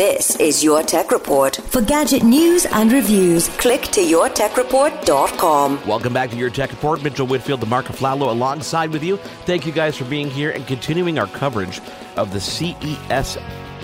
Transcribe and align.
This 0.00 0.34
is 0.36 0.64
Your 0.64 0.82
Tech 0.82 1.10
Report. 1.10 1.56
For 1.56 1.82
gadget 1.82 2.22
news 2.22 2.64
and 2.64 2.90
reviews, 2.90 3.50
click 3.58 3.82
to 3.88 4.00
yourtechreport.com. 4.00 5.86
Welcome 5.86 6.14
back 6.14 6.30
to 6.30 6.36
Your 6.36 6.48
Tech 6.48 6.70
Report. 6.70 7.02
Mitchell 7.02 7.26
Whitfield, 7.26 7.60
the 7.60 7.66
Mark 7.66 7.84
Aflalo 7.84 8.30
alongside 8.30 8.92
with 8.92 9.04
you. 9.04 9.18
Thank 9.44 9.66
you 9.66 9.72
guys 9.72 9.98
for 9.98 10.04
being 10.04 10.30
here 10.30 10.52
and 10.52 10.66
continuing 10.66 11.18
our 11.18 11.26
coverage 11.26 11.82
of 12.16 12.32
the 12.32 12.40
CES 12.40 13.36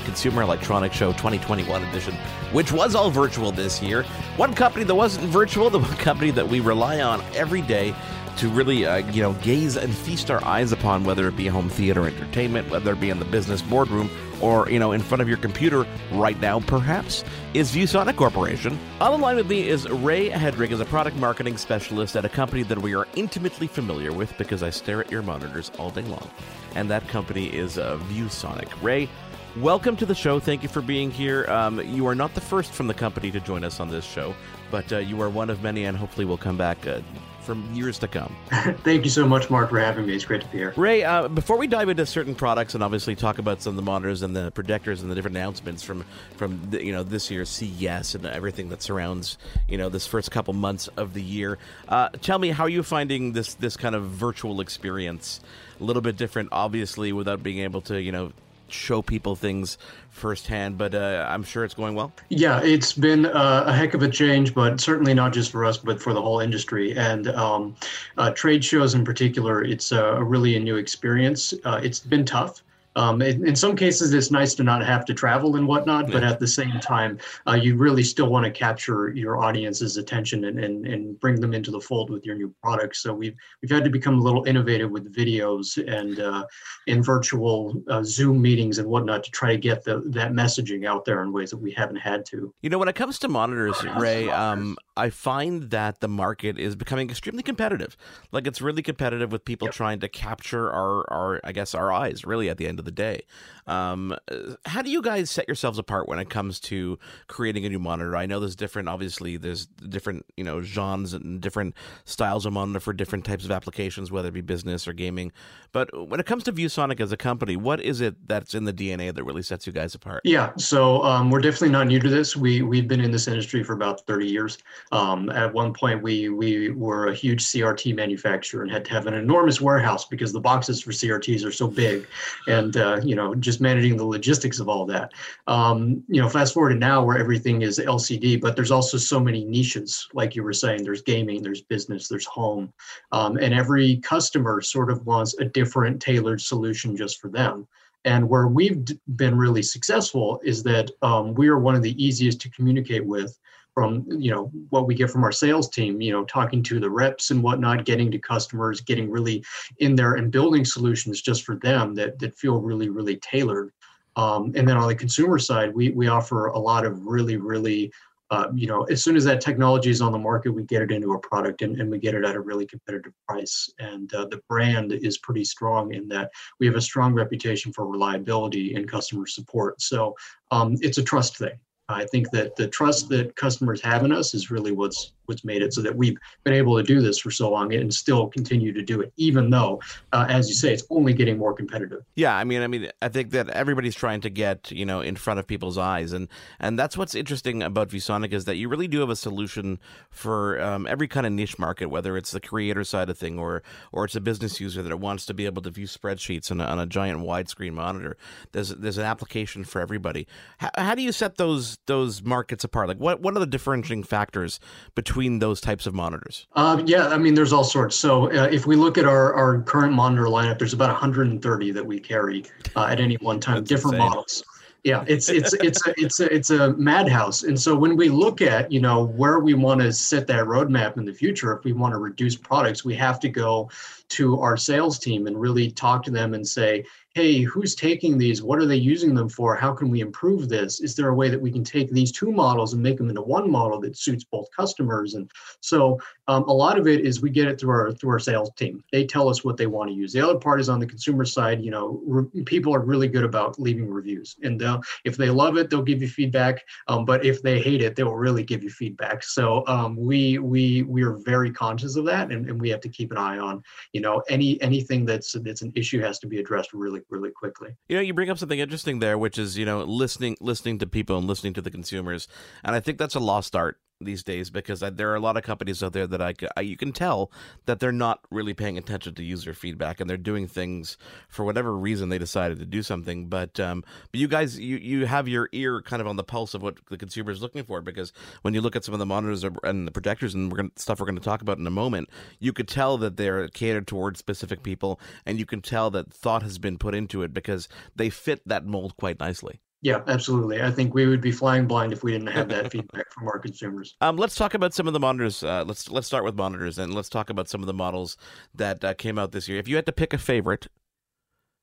Consumer 0.06 0.40
Electronics 0.40 0.96
Show 0.96 1.12
2021 1.12 1.82
edition, 1.82 2.14
which 2.50 2.72
was 2.72 2.94
all 2.94 3.10
virtual 3.10 3.52
this 3.52 3.82
year. 3.82 4.02
One 4.38 4.54
company 4.54 4.86
that 4.86 4.94
wasn't 4.94 5.26
virtual, 5.26 5.68
the 5.68 5.80
one 5.80 5.96
company 5.98 6.30
that 6.30 6.48
we 6.48 6.60
rely 6.60 7.02
on 7.02 7.20
every 7.34 7.60
day 7.60 7.94
to 8.38 8.48
really, 8.48 8.86
uh, 8.86 8.96
you 9.12 9.22
know, 9.22 9.34
gaze 9.34 9.76
and 9.76 9.94
feast 9.94 10.30
our 10.30 10.42
eyes 10.44 10.72
upon, 10.72 11.04
whether 11.04 11.28
it 11.28 11.36
be 11.36 11.46
home 11.46 11.68
theater 11.68 12.06
entertainment, 12.06 12.70
whether 12.70 12.92
it 12.92 13.00
be 13.00 13.10
in 13.10 13.18
the 13.18 13.24
business 13.26 13.60
boardroom, 13.62 14.10
or 14.40 14.68
you 14.70 14.78
know, 14.78 14.92
in 14.92 15.00
front 15.00 15.22
of 15.22 15.28
your 15.28 15.38
computer 15.38 15.86
right 16.12 16.38
now, 16.40 16.60
perhaps, 16.60 17.24
is 17.54 17.72
ViewSonic 17.72 18.16
Corporation. 18.16 18.78
On 19.00 19.12
the 19.12 19.18
line 19.18 19.36
with 19.36 19.48
me 19.48 19.68
is 19.68 19.88
Ray 19.88 20.30
Hedrick, 20.30 20.70
as 20.70 20.80
a 20.80 20.84
product 20.84 21.16
marketing 21.16 21.56
specialist 21.56 22.16
at 22.16 22.24
a 22.24 22.28
company 22.28 22.62
that 22.64 22.78
we 22.78 22.94
are 22.94 23.06
intimately 23.14 23.66
familiar 23.66 24.12
with 24.12 24.36
because 24.38 24.62
I 24.62 24.70
stare 24.70 25.00
at 25.00 25.10
your 25.10 25.22
monitors 25.22 25.70
all 25.78 25.90
day 25.90 26.02
long, 26.02 26.30
and 26.74 26.90
that 26.90 27.06
company 27.08 27.46
is 27.46 27.78
uh, 27.78 27.98
ViewSonic. 28.10 28.70
Ray, 28.82 29.08
welcome 29.56 29.96
to 29.96 30.06
the 30.06 30.14
show. 30.14 30.38
Thank 30.38 30.62
you 30.62 30.68
for 30.68 30.82
being 30.82 31.10
here. 31.10 31.46
Um, 31.48 31.80
you 31.80 32.06
are 32.06 32.14
not 32.14 32.34
the 32.34 32.40
first 32.40 32.72
from 32.72 32.86
the 32.86 32.94
company 32.94 33.30
to 33.30 33.40
join 33.40 33.64
us 33.64 33.80
on 33.80 33.88
this 33.88 34.04
show, 34.04 34.34
but 34.70 34.92
uh, 34.92 34.98
you 34.98 35.20
are 35.22 35.30
one 35.30 35.50
of 35.50 35.62
many, 35.62 35.84
and 35.84 35.96
hopefully 35.96 36.24
we'll 36.24 36.36
come 36.36 36.56
back 36.56 36.86
uh, 36.86 37.00
for 37.46 37.54
years 37.72 37.98
to 38.00 38.08
come. 38.08 38.34
Thank 38.82 39.04
you 39.04 39.10
so 39.10 39.26
much, 39.26 39.48
Mark, 39.48 39.70
for 39.70 39.78
having 39.78 40.04
me. 40.04 40.14
It's 40.14 40.24
great 40.24 40.42
to 40.42 40.48
be 40.48 40.58
here. 40.58 40.74
Ray, 40.76 41.04
uh, 41.04 41.28
before 41.28 41.56
we 41.56 41.66
dive 41.66 41.88
into 41.88 42.04
certain 42.04 42.34
products 42.34 42.74
and 42.74 42.82
obviously 42.82 43.14
talk 43.14 43.38
about 43.38 43.62
some 43.62 43.70
of 43.70 43.76
the 43.76 43.82
monitors 43.82 44.22
and 44.22 44.34
the 44.34 44.50
projectors 44.50 45.00
and 45.00 45.10
the 45.10 45.14
different 45.14 45.36
announcements 45.36 45.82
from 45.82 46.04
from 46.36 46.60
the, 46.70 46.84
you 46.84 46.92
know 46.92 47.02
this 47.02 47.30
year's 47.30 47.48
CES 47.48 48.14
and 48.14 48.26
everything 48.26 48.68
that 48.70 48.82
surrounds 48.82 49.38
you 49.68 49.78
know 49.78 49.88
this 49.88 50.06
first 50.06 50.30
couple 50.30 50.52
months 50.52 50.88
of 50.96 51.14
the 51.14 51.22
year, 51.22 51.58
uh, 51.88 52.08
tell 52.20 52.38
me 52.38 52.50
how 52.50 52.64
are 52.64 52.68
you 52.68 52.82
finding 52.82 53.32
this 53.32 53.54
this 53.54 53.76
kind 53.76 53.94
of 53.94 54.04
virtual 54.04 54.60
experience? 54.60 55.40
A 55.80 55.84
little 55.84 56.02
bit 56.02 56.16
different, 56.16 56.48
obviously, 56.52 57.12
without 57.12 57.42
being 57.42 57.60
able 57.60 57.80
to 57.82 58.00
you 58.00 58.12
know 58.12 58.32
show 58.68 59.02
people 59.02 59.36
things 59.36 59.78
firsthand, 60.10 60.78
but 60.78 60.94
uh, 60.94 61.26
I'm 61.28 61.42
sure 61.42 61.64
it's 61.64 61.74
going 61.74 61.94
well. 61.94 62.12
Yeah, 62.30 62.60
it's 62.62 62.92
been 62.92 63.26
uh, 63.26 63.64
a 63.66 63.72
heck 63.72 63.94
of 63.94 64.02
a 64.02 64.08
change, 64.08 64.54
but 64.54 64.80
certainly 64.80 65.14
not 65.14 65.32
just 65.32 65.52
for 65.52 65.64
us, 65.64 65.76
but 65.76 66.00
for 66.00 66.12
the 66.12 66.22
whole 66.22 66.40
industry. 66.40 66.96
And 66.96 67.28
um, 67.28 67.76
uh, 68.16 68.30
trade 68.30 68.64
shows 68.64 68.94
in 68.94 69.04
particular, 69.04 69.62
it's 69.62 69.92
a 69.92 70.22
really 70.22 70.56
a 70.56 70.60
new 70.60 70.76
experience. 70.76 71.52
Uh, 71.64 71.80
it's 71.82 72.00
been 72.00 72.24
tough. 72.24 72.62
Um, 72.96 73.20
in, 73.20 73.46
in, 73.46 73.54
some 73.54 73.76
cases, 73.76 74.14
it's 74.14 74.30
nice 74.30 74.54
to 74.54 74.64
not 74.64 74.84
have 74.84 75.04
to 75.04 75.14
travel 75.14 75.56
and 75.56 75.68
whatnot, 75.68 76.10
but 76.10 76.24
at 76.24 76.40
the 76.40 76.46
same 76.46 76.80
time, 76.80 77.18
uh, 77.46 77.52
you 77.52 77.76
really 77.76 78.02
still 78.02 78.28
want 78.28 78.44
to 78.46 78.50
capture 78.50 79.10
your 79.10 79.36
audience's 79.44 79.98
attention 79.98 80.46
and, 80.46 80.58
and, 80.58 80.86
and 80.86 81.20
bring 81.20 81.38
them 81.38 81.52
into 81.52 81.70
the 81.70 81.80
fold 81.80 82.08
with 82.08 82.24
your 82.24 82.36
new 82.36 82.54
products. 82.62 83.02
So 83.02 83.12
we've 83.12 83.36
we've 83.60 83.70
had 83.70 83.84
to 83.84 83.90
become 83.90 84.18
a 84.18 84.22
little 84.22 84.44
innovative 84.44 84.90
with 84.90 85.14
videos 85.14 85.76
and 85.86 86.18
uh, 86.18 86.46
in 86.86 87.02
virtual 87.02 87.82
uh, 87.88 88.02
Zoom 88.02 88.40
meetings 88.40 88.78
and 88.78 88.88
whatnot 88.88 89.24
to 89.24 89.30
try 89.30 89.52
to 89.52 89.58
get 89.58 89.84
the, 89.84 90.00
that 90.06 90.32
messaging 90.32 90.86
out 90.86 91.04
there 91.04 91.22
in 91.22 91.32
ways 91.32 91.50
that 91.50 91.58
we 91.58 91.72
haven't 91.72 91.96
had 91.96 92.24
to. 92.26 92.54
You 92.62 92.70
know, 92.70 92.78
when 92.78 92.88
it 92.88 92.94
comes 92.94 93.18
to 93.18 93.28
monitors, 93.28 93.76
Ray, 93.98 94.30
um, 94.30 94.78
I 94.96 95.10
find 95.10 95.70
that 95.70 96.00
the 96.00 96.08
market 96.08 96.58
is 96.58 96.74
becoming 96.74 97.10
extremely 97.10 97.42
competitive. 97.42 97.94
Like 98.32 98.46
it's 98.46 98.62
really 98.62 98.82
competitive 98.82 99.30
with 99.30 99.44
people 99.44 99.66
yep. 99.66 99.74
trying 99.74 100.00
to 100.00 100.08
capture 100.08 100.72
our, 100.72 101.04
our, 101.12 101.40
I 101.44 101.52
guess, 101.52 101.74
our 101.74 101.92
eyes. 101.92 102.24
Really, 102.24 102.48
at 102.48 102.56
the 102.56 102.66
end 102.66 102.78
of 102.78 102.85
the 102.86 102.90
day. 102.90 103.22
Um, 103.66 104.16
how 104.64 104.80
do 104.80 104.90
you 104.90 105.02
guys 105.02 105.30
set 105.30 105.48
yourselves 105.48 105.78
apart 105.78 106.08
when 106.08 106.18
it 106.18 106.30
comes 106.30 106.60
to 106.60 106.98
creating 107.26 107.66
a 107.66 107.68
new 107.68 107.80
monitor? 107.80 108.16
I 108.16 108.24
know 108.26 108.40
there's 108.40 108.56
different, 108.56 108.88
obviously, 108.88 109.36
there's 109.36 109.66
different, 109.66 110.24
you 110.36 110.44
know, 110.44 110.62
genres 110.62 111.12
and 111.12 111.40
different 111.40 111.74
styles 112.04 112.46
of 112.46 112.52
monitor 112.52 112.80
for 112.80 112.92
different 112.92 113.24
types 113.24 113.44
of 113.44 113.50
applications, 113.50 114.10
whether 114.10 114.28
it 114.28 114.34
be 114.34 114.40
business 114.40 114.86
or 114.86 114.92
gaming. 114.92 115.32
But 115.72 116.08
when 116.08 116.20
it 116.20 116.26
comes 116.26 116.44
to 116.44 116.52
ViewSonic 116.52 117.00
as 117.00 117.12
a 117.12 117.16
company, 117.16 117.56
what 117.56 117.80
is 117.80 118.00
it 118.00 118.28
that's 118.28 118.54
in 118.54 118.64
the 118.64 118.72
DNA 118.72 119.12
that 119.12 119.24
really 119.24 119.42
sets 119.42 119.66
you 119.66 119.72
guys 119.72 119.94
apart? 119.94 120.22
Yeah, 120.24 120.52
so 120.56 121.02
um, 121.02 121.30
we're 121.30 121.40
definitely 121.40 121.70
not 121.70 121.88
new 121.88 121.98
to 122.00 122.08
this. 122.08 122.36
We 122.36 122.62
we've 122.62 122.88
been 122.88 123.00
in 123.00 123.10
this 123.10 123.26
industry 123.28 123.62
for 123.62 123.72
about 123.72 124.06
30 124.06 124.26
years. 124.26 124.58
Um, 124.92 125.28
at 125.30 125.52
one 125.52 125.74
point, 125.74 126.02
we 126.02 126.28
we 126.28 126.70
were 126.70 127.08
a 127.08 127.14
huge 127.14 127.44
CRT 127.44 127.94
manufacturer 127.96 128.62
and 128.62 128.70
had 128.70 128.84
to 128.86 128.92
have 128.92 129.06
an 129.06 129.14
enormous 129.14 129.60
warehouse 129.60 130.04
because 130.04 130.32
the 130.32 130.40
boxes 130.40 130.80
for 130.82 130.92
CRTs 130.92 131.44
are 131.44 131.52
so 131.52 131.66
big, 131.66 132.06
and 132.46 132.75
uh, 132.76 133.00
you 133.02 133.14
know 133.14 133.34
just 133.34 133.60
managing 133.60 133.96
the 133.96 134.04
logistics 134.04 134.60
of 134.60 134.68
all 134.68 134.86
that. 134.86 135.12
Um, 135.46 136.02
you 136.08 136.20
know, 136.20 136.28
fast 136.28 136.54
forward 136.54 136.70
to 136.70 136.76
now 136.76 137.04
where 137.04 137.18
everything 137.18 137.62
is 137.62 137.78
LCD, 137.78 138.40
but 138.40 138.56
there's 138.56 138.70
also 138.70 138.98
so 138.98 139.20
many 139.20 139.44
niches, 139.44 140.08
like 140.12 140.34
you 140.34 140.42
were 140.42 140.52
saying. 140.52 140.84
There's 140.84 141.02
gaming, 141.02 141.42
there's 141.42 141.62
business, 141.62 142.08
there's 142.08 142.26
home, 142.26 142.72
um, 143.12 143.36
and 143.36 143.54
every 143.54 143.96
customer 143.98 144.60
sort 144.60 144.90
of 144.90 145.04
wants 145.06 145.38
a 145.38 145.44
different 145.44 146.00
tailored 146.00 146.40
solution 146.40 146.96
just 146.96 147.20
for 147.20 147.28
them. 147.28 147.66
And 148.04 148.28
where 148.28 148.46
we've 148.46 148.84
been 149.16 149.36
really 149.36 149.62
successful 149.62 150.40
is 150.44 150.62
that 150.62 150.90
um, 151.02 151.34
we 151.34 151.48
are 151.48 151.58
one 151.58 151.74
of 151.74 151.82
the 151.82 152.02
easiest 152.02 152.40
to 152.42 152.50
communicate 152.50 153.04
with 153.04 153.36
from 153.76 154.06
you 154.08 154.30
know 154.30 154.50
what 154.70 154.86
we 154.86 154.94
get 154.94 155.10
from 155.10 155.22
our 155.22 155.30
sales 155.30 155.68
team 155.68 156.00
you 156.00 156.10
know 156.10 156.24
talking 156.24 156.62
to 156.62 156.80
the 156.80 156.88
reps 156.88 157.30
and 157.30 157.42
whatnot 157.42 157.84
getting 157.84 158.10
to 158.10 158.18
customers 158.18 158.80
getting 158.80 159.10
really 159.10 159.44
in 159.80 159.94
there 159.94 160.14
and 160.14 160.32
building 160.32 160.64
solutions 160.64 161.20
just 161.20 161.44
for 161.44 161.56
them 161.56 161.94
that 161.94 162.18
that 162.18 162.34
feel 162.38 162.58
really 162.58 162.88
really 162.88 163.16
tailored. 163.16 163.70
Um, 164.16 164.52
and 164.56 164.66
then 164.66 164.78
on 164.78 164.88
the 164.88 164.94
consumer 164.94 165.38
side 165.38 165.74
we 165.74 165.90
we 165.90 166.08
offer 166.08 166.46
a 166.46 166.58
lot 166.58 166.86
of 166.86 167.04
really 167.04 167.36
really 167.36 167.92
uh, 168.30 168.46
you 168.54 168.66
know 168.66 168.84
as 168.84 169.04
soon 169.04 169.14
as 169.14 169.24
that 169.24 169.42
technology 169.42 169.90
is 169.90 170.00
on 170.00 170.10
the 170.10 170.18
market 170.18 170.52
we 170.52 170.62
get 170.62 170.80
it 170.80 170.90
into 170.90 171.12
a 171.12 171.18
product 171.18 171.60
and, 171.60 171.78
and 171.78 171.90
we 171.90 171.98
get 171.98 172.14
it 172.14 172.24
at 172.24 172.34
a 172.34 172.40
really 172.40 172.64
competitive 172.66 173.12
price. 173.28 173.68
And 173.78 174.12
uh, 174.14 174.24
the 174.30 174.40
brand 174.48 174.90
is 174.92 175.18
pretty 175.18 175.44
strong 175.44 175.92
in 175.92 176.08
that 176.08 176.30
we 176.60 176.66
have 176.66 176.76
a 176.76 176.80
strong 176.80 177.12
reputation 177.12 177.74
for 177.74 177.86
reliability 177.86 178.74
and 178.74 178.90
customer 178.90 179.26
support. 179.26 179.82
So 179.82 180.14
um, 180.50 180.78
it's 180.80 180.96
a 180.96 181.04
trust 181.04 181.36
thing 181.36 181.58
I 181.88 182.04
think 182.06 182.30
that 182.30 182.56
the 182.56 182.68
trust 182.68 183.08
that 183.10 183.36
customers 183.36 183.80
have 183.82 184.04
in 184.04 184.12
us 184.12 184.34
is 184.34 184.50
really 184.50 184.72
what's 184.72 185.12
what's 185.26 185.44
made 185.44 185.62
it 185.62 185.72
so 185.72 185.82
that 185.82 185.94
we've 185.94 186.16
been 186.44 186.54
able 186.54 186.76
to 186.76 186.82
do 186.82 187.00
this 187.00 187.18
for 187.18 187.30
so 187.30 187.50
long 187.50 187.72
and 187.74 187.92
still 187.92 188.28
continue 188.28 188.72
to 188.72 188.82
do 188.82 189.00
it, 189.00 189.12
even 189.16 189.50
though, 189.50 189.80
uh, 190.12 190.26
as 190.28 190.48
you 190.48 190.54
say, 190.54 190.72
it's 190.72 190.84
only 190.90 191.12
getting 191.12 191.38
more 191.38 191.52
competitive. 191.52 192.02
Yeah, 192.14 192.36
I 192.36 192.44
mean, 192.44 192.62
I 192.62 192.66
mean, 192.66 192.90
I 193.02 193.08
think 193.08 193.30
that 193.30 193.48
everybody's 193.50 193.94
trying 193.94 194.20
to 194.22 194.30
get 194.30 194.70
you 194.70 194.86
know 194.86 195.00
in 195.00 195.16
front 195.16 195.40
of 195.40 195.46
people's 195.46 195.78
eyes, 195.78 196.12
and 196.12 196.28
and 196.60 196.78
that's 196.78 196.96
what's 196.96 197.14
interesting 197.14 197.62
about 197.62 197.88
ViewSonic 197.88 198.32
is 198.32 198.44
that 198.44 198.56
you 198.56 198.68
really 198.68 198.88
do 198.88 199.00
have 199.00 199.10
a 199.10 199.16
solution 199.16 199.78
for 200.10 200.60
um, 200.60 200.86
every 200.86 201.08
kind 201.08 201.26
of 201.26 201.32
niche 201.32 201.58
market, 201.58 201.86
whether 201.86 202.16
it's 202.16 202.30
the 202.30 202.40
creator 202.40 202.84
side 202.84 203.10
of 203.10 203.18
thing 203.18 203.38
or 203.38 203.62
or 203.92 204.04
it's 204.04 204.16
a 204.16 204.20
business 204.20 204.60
user 204.60 204.82
that 204.82 204.96
wants 204.96 205.26
to 205.26 205.34
be 205.34 205.46
able 205.46 205.62
to 205.62 205.70
view 205.70 205.86
spreadsheets 205.86 206.50
on 206.50 206.60
a, 206.60 206.64
on 206.64 206.78
a 206.78 206.86
giant 206.86 207.20
widescreen 207.20 207.72
monitor. 207.72 208.16
There's 208.52 208.70
there's 208.70 208.98
an 208.98 209.04
application 209.04 209.64
for 209.64 209.80
everybody. 209.80 210.26
How, 210.58 210.70
how 210.76 210.94
do 210.94 211.02
you 211.02 211.12
set 211.12 211.36
those 211.36 211.78
those 211.86 212.22
markets 212.22 212.64
apart? 212.64 212.88
Like, 212.88 212.98
what 212.98 213.20
what 213.20 213.36
are 213.36 213.40
the 213.40 213.46
differentiating 213.46 214.04
factors 214.04 214.60
between 214.94 215.15
between 215.16 215.38
those 215.38 215.62
types 215.62 215.86
of 215.86 215.94
monitors? 215.94 216.46
Uh, 216.54 216.82
yeah, 216.84 217.08
I 217.08 217.16
mean, 217.16 217.34
there's 217.34 217.52
all 217.52 217.64
sorts. 217.64 217.96
So 217.96 218.30
uh, 218.30 218.48
if 218.52 218.66
we 218.66 218.76
look 218.76 218.98
at 218.98 219.06
our, 219.06 219.32
our 219.32 219.62
current 219.62 219.94
monitor 219.94 220.24
lineup, 220.24 220.58
there's 220.58 220.74
about 220.74 220.90
130 220.90 221.70
that 221.70 221.84
we 221.86 221.98
carry 221.98 222.44
uh, 222.76 222.84
at 222.84 223.00
any 223.00 223.14
one 223.16 223.40
time, 223.40 223.64
different 223.64 223.94
insane. 223.94 224.08
models. 224.08 224.44
Yeah, 224.84 225.04
it's 225.08 225.28
it's 225.28 225.52
it's 225.54 225.84
a, 225.84 225.94
it's 225.96 226.20
a, 226.20 226.32
it's 226.32 226.50
a 226.50 226.74
madhouse. 226.74 227.42
And 227.42 227.58
so 227.60 227.74
when 227.74 227.96
we 227.96 228.08
look 228.08 228.40
at 228.40 228.70
you 228.70 228.80
know 228.80 229.04
where 229.04 229.40
we 229.40 229.52
want 229.54 229.80
to 229.80 229.92
set 229.92 230.28
that 230.28 230.44
roadmap 230.44 230.96
in 230.96 231.04
the 231.04 231.12
future, 231.12 231.56
if 231.56 231.64
we 231.64 231.72
want 231.72 231.92
to 231.92 231.98
reduce 231.98 232.36
products, 232.36 232.84
we 232.84 232.94
have 232.94 233.18
to 233.20 233.28
go 233.28 233.68
to 234.10 234.38
our 234.38 234.56
sales 234.56 235.00
team 235.00 235.26
and 235.26 235.40
really 235.40 235.72
talk 235.72 236.04
to 236.04 236.12
them 236.12 236.34
and 236.34 236.46
say, 236.46 236.84
hey, 237.16 237.40
who's 237.40 237.74
taking 237.74 238.18
these? 238.18 238.42
What 238.42 238.58
are 238.58 238.66
they 238.66 238.76
using 238.76 239.14
them 239.14 239.30
for? 239.30 239.56
How 239.56 239.72
can 239.72 239.88
we 239.88 240.00
improve 240.02 240.50
this? 240.50 240.80
Is 240.80 240.94
there 240.94 241.08
a 241.08 241.14
way 241.14 241.30
that 241.30 241.40
we 241.40 241.50
can 241.50 241.64
take 241.64 241.90
these 241.90 242.12
two 242.12 242.30
models 242.30 242.74
and 242.74 242.82
make 242.82 242.98
them 242.98 243.08
into 243.08 243.22
one 243.22 243.50
model 243.50 243.80
that 243.80 243.96
suits 243.96 244.22
both 244.22 244.50
customers? 244.54 245.14
And 245.14 245.30
so 245.60 245.98
um, 246.28 246.42
a 246.42 246.52
lot 246.52 246.78
of 246.78 246.86
it 246.86 247.00
is 247.06 247.22
we 247.22 247.30
get 247.30 247.48
it 247.48 247.58
through 247.58 247.70
our 247.70 247.90
through 247.92 248.10
our 248.10 248.18
sales 248.18 248.50
team. 248.58 248.84
They 248.92 249.06
tell 249.06 249.30
us 249.30 249.42
what 249.42 249.56
they 249.56 249.66
want 249.66 249.88
to 249.88 249.96
use. 249.96 250.12
The 250.12 250.20
other 250.20 250.38
part 250.38 250.60
is 250.60 250.68
on 250.68 250.78
the 250.78 250.86
consumer 250.86 251.24
side. 251.24 251.64
You 251.64 251.70
know, 251.70 252.02
re- 252.04 252.42
people 252.44 252.74
are 252.74 252.80
really 252.80 253.08
good 253.08 253.24
about 253.24 253.58
leaving 253.58 253.88
reviews, 253.88 254.36
and 254.42 254.62
if 255.06 255.16
they 255.16 255.30
love 255.30 255.56
it, 255.56 255.70
they'll 255.70 255.80
give 255.80 256.02
you 256.02 256.08
feedback. 256.08 256.62
Um, 256.86 257.06
but 257.06 257.24
if 257.24 257.40
they 257.40 257.62
hate 257.62 257.80
it, 257.80 257.96
they 257.96 258.04
will 258.04 258.16
really 258.16 258.44
give 258.44 258.62
you 258.62 258.68
feedback. 258.68 259.22
So 259.22 259.66
um, 259.68 259.96
we 259.96 260.36
we 260.36 260.82
we 260.82 261.02
are 261.02 261.16
very 261.24 261.50
conscious 261.50 261.96
of 261.96 262.04
that, 262.04 262.30
and, 262.30 262.46
and 262.46 262.60
we 262.60 262.68
have 262.68 262.82
to 262.82 262.90
keep 262.90 263.10
an 263.10 263.16
eye 263.16 263.38
on. 263.38 263.62
You 263.94 264.02
know, 264.02 264.22
any 264.28 264.60
anything 264.60 265.06
that's 265.06 265.32
that's 265.32 265.62
an 265.62 265.72
issue 265.74 266.02
has 266.02 266.18
to 266.18 266.26
be 266.26 266.40
addressed 266.40 266.74
really 266.74 267.00
really 267.10 267.30
quickly. 267.30 267.76
You 267.88 267.96
know, 267.96 268.02
you 268.02 268.14
bring 268.14 268.30
up 268.30 268.38
something 268.38 268.58
interesting 268.58 268.98
there, 268.98 269.18
which 269.18 269.38
is 269.38 269.56
you 269.56 269.64
know 269.64 269.82
listening 269.82 270.36
listening 270.40 270.78
to 270.78 270.86
people 270.86 271.18
and 271.18 271.26
listening 271.26 271.54
to 271.54 271.62
the 271.62 271.70
consumers, 271.70 272.28
and 272.64 272.74
I 272.74 272.80
think 272.80 272.98
that's 272.98 273.14
a 273.14 273.20
lost 273.20 273.54
art 273.56 273.78
these 274.00 274.22
days 274.22 274.50
because 274.50 274.82
I, 274.82 274.90
there 274.90 275.10
are 275.10 275.14
a 275.14 275.20
lot 275.20 275.36
of 275.36 275.42
companies 275.42 275.82
out 275.82 275.92
there 275.92 276.06
that 276.06 276.20
I, 276.20 276.34
I, 276.56 276.60
you 276.60 276.76
can 276.76 276.92
tell 276.92 277.30
that 277.64 277.80
they're 277.80 277.92
not 277.92 278.20
really 278.30 278.52
paying 278.52 278.76
attention 278.76 279.14
to 279.14 279.24
user 279.24 279.54
feedback 279.54 280.00
and 280.00 280.08
they're 280.08 280.16
doing 280.16 280.46
things 280.46 280.98
for 281.28 281.44
whatever 281.44 281.76
reason 281.76 282.08
they 282.08 282.18
decided 282.18 282.58
to 282.58 282.66
do 282.66 282.82
something. 282.82 283.28
But 283.28 283.58
um, 283.58 283.84
but 284.10 284.20
you 284.20 284.28
guys 284.28 284.58
you 284.58 284.76
you 284.76 285.06
have 285.06 285.28
your 285.28 285.48
ear 285.52 285.80
kind 285.82 286.00
of 286.00 286.06
on 286.06 286.16
the 286.16 286.24
pulse 286.24 286.54
of 286.54 286.62
what 286.62 286.78
the 286.90 286.98
consumer 286.98 287.30
is 287.30 287.40
looking 287.40 287.64
for 287.64 287.80
because 287.80 288.12
when 288.42 288.54
you 288.54 288.60
look 288.60 288.76
at 288.76 288.84
some 288.84 288.94
of 288.94 288.98
the 288.98 289.06
monitors 289.06 289.44
and 289.64 289.86
the 289.86 289.92
projectors 289.92 290.34
and 290.34 290.52
we're 290.52 290.58
gonna, 290.58 290.70
stuff 290.76 291.00
we're 291.00 291.06
going 291.06 291.16
to 291.16 291.24
talk 291.24 291.42
about 291.42 291.58
in 291.58 291.66
a 291.66 291.70
moment, 291.70 292.08
you 292.38 292.52
could 292.52 292.68
tell 292.68 292.98
that 292.98 293.16
they're 293.16 293.48
catered 293.48 293.86
towards 293.86 294.18
specific 294.18 294.62
people 294.62 295.00
and 295.24 295.38
you 295.38 295.46
can 295.46 295.62
tell 295.62 295.90
that 295.90 296.12
thought 296.12 296.42
has 296.42 296.58
been 296.58 296.78
put 296.78 296.94
into 296.94 297.22
it 297.22 297.32
because 297.32 297.68
they 297.94 298.10
fit 298.10 298.46
that 298.46 298.66
mold 298.66 298.96
quite 298.96 299.18
nicely. 299.18 299.60
Yeah, 299.82 300.02
absolutely. 300.06 300.62
I 300.62 300.70
think 300.70 300.94
we 300.94 301.06
would 301.06 301.20
be 301.20 301.30
flying 301.30 301.66
blind 301.66 301.92
if 301.92 302.02
we 302.02 302.12
didn't 302.12 302.28
have 302.28 302.48
that 302.48 302.72
feedback 302.72 303.12
from 303.12 303.28
our 303.28 303.38
consumers. 303.38 303.94
Um, 304.06 304.16
let's 304.16 304.34
talk 304.34 304.54
about 304.54 304.74
some 304.74 304.86
of 304.86 304.92
the 304.92 305.00
monitors. 305.00 305.42
Uh, 305.42 305.64
let's 305.66 305.90
let's 305.90 306.06
start 306.06 306.24
with 306.24 306.34
monitors, 306.34 306.78
and 306.78 306.94
let's 306.94 307.08
talk 307.08 307.30
about 307.30 307.48
some 307.48 307.60
of 307.60 307.66
the 307.66 307.74
models 307.74 308.16
that 308.54 308.84
uh, 308.84 308.94
came 308.94 309.18
out 309.18 309.32
this 309.32 309.48
year. 309.48 309.58
If 309.58 309.68
you 309.68 309.76
had 309.76 309.86
to 309.86 309.92
pick 309.92 310.12
a 310.12 310.18
favorite, 310.18 310.68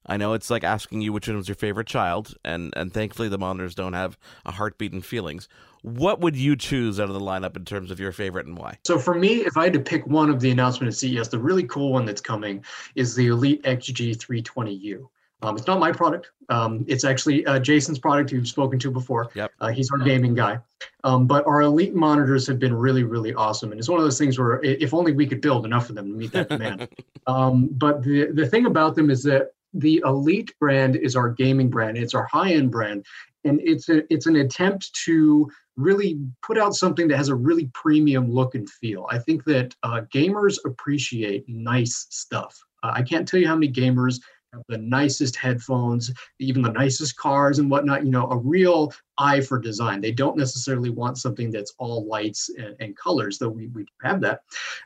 I 0.06 0.18
know 0.18 0.33
it's 0.33 0.50
like 0.50 0.63
asking 0.63 1.01
you 1.01 1.13
which 1.13 1.27
one 1.27 1.38
was 1.38 1.48
your 1.48 1.56
favorite 1.56 1.88
child, 1.88 2.36
and 2.44 2.74
and 2.75 2.94
thankfully 2.94 3.30
the 3.30 3.38
monitors 3.38 3.75
don't 3.75 3.94
have 3.94 4.18
a 4.45 4.51
heartbeat 4.51 4.92
and 4.92 5.06
feelings. 5.06 5.48
What 5.81 6.21
would 6.21 6.36
you 6.36 6.56
choose 6.56 7.00
out 7.00 7.07
of 7.07 7.13
the 7.13 7.21
lineup 7.21 7.56
in 7.56 7.65
terms 7.65 7.92
of 7.92 8.00
your 8.00 8.12
favorite 8.12 8.45
and 8.45 8.57
why? 8.57 8.80
So 8.86 8.98
for 8.98 9.13
me, 9.13 9.45
if 9.45 9.57
I 9.57 9.65
had 9.65 9.74
to 9.74 9.80
pick 9.80 10.06
one 10.07 10.30
of 10.30 10.39
the 10.39 10.51
announcement 10.51 10.94
at 10.94 10.98
CES, 10.98 11.30
the 11.30 11.39
really 11.39 11.63
cool 11.63 11.92
one 11.92 12.06
that's 12.06 12.21
coming 12.21 12.63
is 12.95 13.15
the 13.15 13.27
Elite 13.27 13.63
XG 13.63 14.15
320U. 14.18 15.07
Um, 15.43 15.57
it's 15.57 15.67
not 15.67 15.79
my 15.79 15.91
product. 15.91 16.31
Um, 16.49 16.85
it's 16.87 17.03
actually 17.03 17.45
uh, 17.45 17.59
Jason's 17.59 17.99
product 17.99 18.31
you've 18.31 18.47
spoken 18.47 18.79
to 18.79 18.89
before. 18.89 19.29
Yep. 19.35 19.51
Uh, 19.59 19.67
he's 19.69 19.91
our 19.91 19.97
gaming 19.97 20.33
guy. 20.33 20.59
Um, 21.03 21.27
but 21.27 21.45
our 21.45 21.61
elite 21.61 21.93
monitors 21.93 22.47
have 22.47 22.59
been 22.59 22.73
really, 22.73 23.03
really 23.03 23.33
awesome. 23.33 23.71
And 23.71 23.79
it's 23.79 23.89
one 23.89 23.99
of 23.99 24.05
those 24.05 24.17
things 24.17 24.39
where 24.39 24.61
if 24.63 24.93
only 24.93 25.11
we 25.11 25.27
could 25.27 25.41
build 25.41 25.65
enough 25.65 25.89
of 25.89 25.95
them 25.95 26.07
to 26.07 26.17
meet 26.17 26.31
that 26.31 26.49
demand. 26.49 26.87
Um, 27.25 27.69
but 27.71 28.03
the, 28.03 28.33
the 28.33 28.45
thing 28.45 28.65
about 28.65 28.95
them 28.95 29.09
is 29.09 29.23
that 29.23 29.53
the 29.73 30.03
elite 30.05 30.53
brand 30.59 30.97
is 30.97 31.15
our 31.15 31.29
gaming 31.29 31.69
brand. 31.69 31.97
It's 31.97 32.13
our 32.13 32.25
high-end 32.25 32.69
brand. 32.69 33.05
And 33.45 33.61
it's 33.63 33.87
a, 33.87 34.03
it's 34.13 34.25
an 34.25 34.35
attempt 34.35 34.93
to 35.05 35.49
really 35.77 36.19
put 36.45 36.57
out 36.57 36.75
something 36.75 37.07
that 37.07 37.15
has 37.15 37.29
a 37.29 37.35
really 37.35 37.71
premium 37.73 38.29
look 38.29 38.55
and 38.55 38.69
feel. 38.69 39.07
I 39.09 39.19
think 39.19 39.45
that 39.45 39.73
uh, 39.83 40.01
gamers 40.13 40.57
appreciate 40.65 41.47
nice 41.47 42.07
stuff. 42.09 42.59
Uh, 42.83 42.91
I 42.93 43.03
can't 43.03 43.25
tell 43.25 43.39
you 43.39 43.47
how 43.47 43.55
many 43.55 43.71
gamers 43.71 44.19
the 44.67 44.77
nicest 44.77 45.35
headphones, 45.35 46.11
even 46.39 46.61
the 46.61 46.71
nicest 46.71 47.17
cars 47.17 47.59
and 47.59 47.69
whatnot, 47.69 48.05
you 48.05 48.11
know, 48.11 48.29
a 48.29 48.38
real 48.38 48.94
eye 49.17 49.41
for 49.41 49.59
design. 49.59 50.01
They 50.01 50.11
don't 50.11 50.38
necessarily 50.38 50.89
want 50.89 51.17
something 51.17 51.51
that's 51.51 51.73
all 51.77 52.07
lights 52.07 52.50
and, 52.57 52.75
and 52.79 52.97
colors, 52.97 53.38
though 53.38 53.50
we, 53.50 53.67
we 53.67 53.85
have 54.01 54.21
that. 54.21 54.41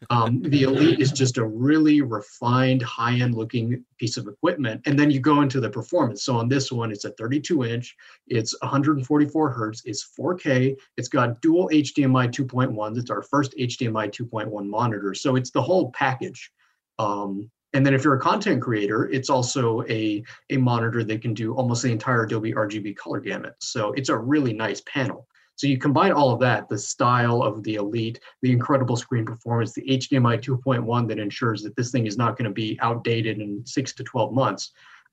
Um, 0.09 0.41
the 0.45 0.63
Elite 0.63 0.99
is 0.99 1.11
just 1.11 1.37
a 1.37 1.45
really 1.45 2.01
refined, 2.01 2.81
high 2.81 3.15
end 3.15 3.35
looking 3.35 3.83
piece 3.97 4.17
of 4.17 4.27
equipment. 4.27 4.81
And 4.85 4.97
then 4.97 5.11
you 5.11 5.19
go 5.19 5.41
into 5.41 5.59
the 5.59 5.69
performance. 5.69 6.23
So 6.23 6.35
on 6.35 6.49
this 6.49 6.71
one, 6.71 6.91
it's 6.91 7.05
a 7.05 7.11
32 7.11 7.65
inch, 7.65 7.95
it's 8.27 8.55
144 8.61 9.49
hertz, 9.49 9.81
it's 9.85 10.09
4K, 10.19 10.75
it's 10.97 11.09
got 11.09 11.41
dual 11.41 11.69
HDMI 11.69 12.31
2.1. 12.31 12.97
It's 12.97 13.09
our 13.09 13.21
first 13.21 13.55
HDMI 13.57 14.11
2.1 14.11 14.67
monitor. 14.67 15.13
So 15.13 15.35
it's 15.35 15.51
the 15.51 15.61
whole 15.61 15.91
package. 15.91 16.51
Um, 16.99 17.49
and 17.77 17.85
then 17.85 17.93
if 17.93 18.03
you're 18.03 18.15
a 18.15 18.19
content 18.19 18.59
creator, 18.59 19.07
it's 19.09 19.29
also 19.29 19.83
a, 19.83 20.23
a 20.49 20.57
monitor 20.57 21.03
that 21.03 21.21
can 21.21 21.35
do 21.35 21.53
almost 21.53 21.83
the 21.83 21.91
entire 21.91 22.23
Adobe 22.23 22.51
RGB 22.51 22.95
color 22.95 23.19
gamut. 23.19 23.53
So 23.59 23.93
it's 23.93 24.09
a 24.09 24.17
really 24.17 24.51
nice 24.51 24.81
panel. 24.87 25.27
So 25.57 25.67
you 25.67 25.77
combine 25.77 26.11
all 26.11 26.31
of 26.31 26.39
that, 26.39 26.67
the 26.69 26.77
style 26.79 27.43
of 27.43 27.61
the 27.61 27.75
Elite, 27.75 28.19
the 28.41 28.51
incredible 28.51 28.95
screen 28.95 29.25
performance, 29.25 29.73
the 29.73 29.83
HDMI 29.83 30.41
2.1 30.41 31.07
that 31.07 31.19
ensures 31.19 31.61
that 31.61 31.75
this 31.75 31.91
thing 31.91 32.07
is 32.07 32.17
not 32.17 32.35
going 32.35 32.49
to 32.49 32.51
be 32.53 32.79
outdated 32.81 33.37
in 33.37 33.63
six 33.63 33.93
to 33.93 34.03
12 34.03 34.33
months 34.33 34.71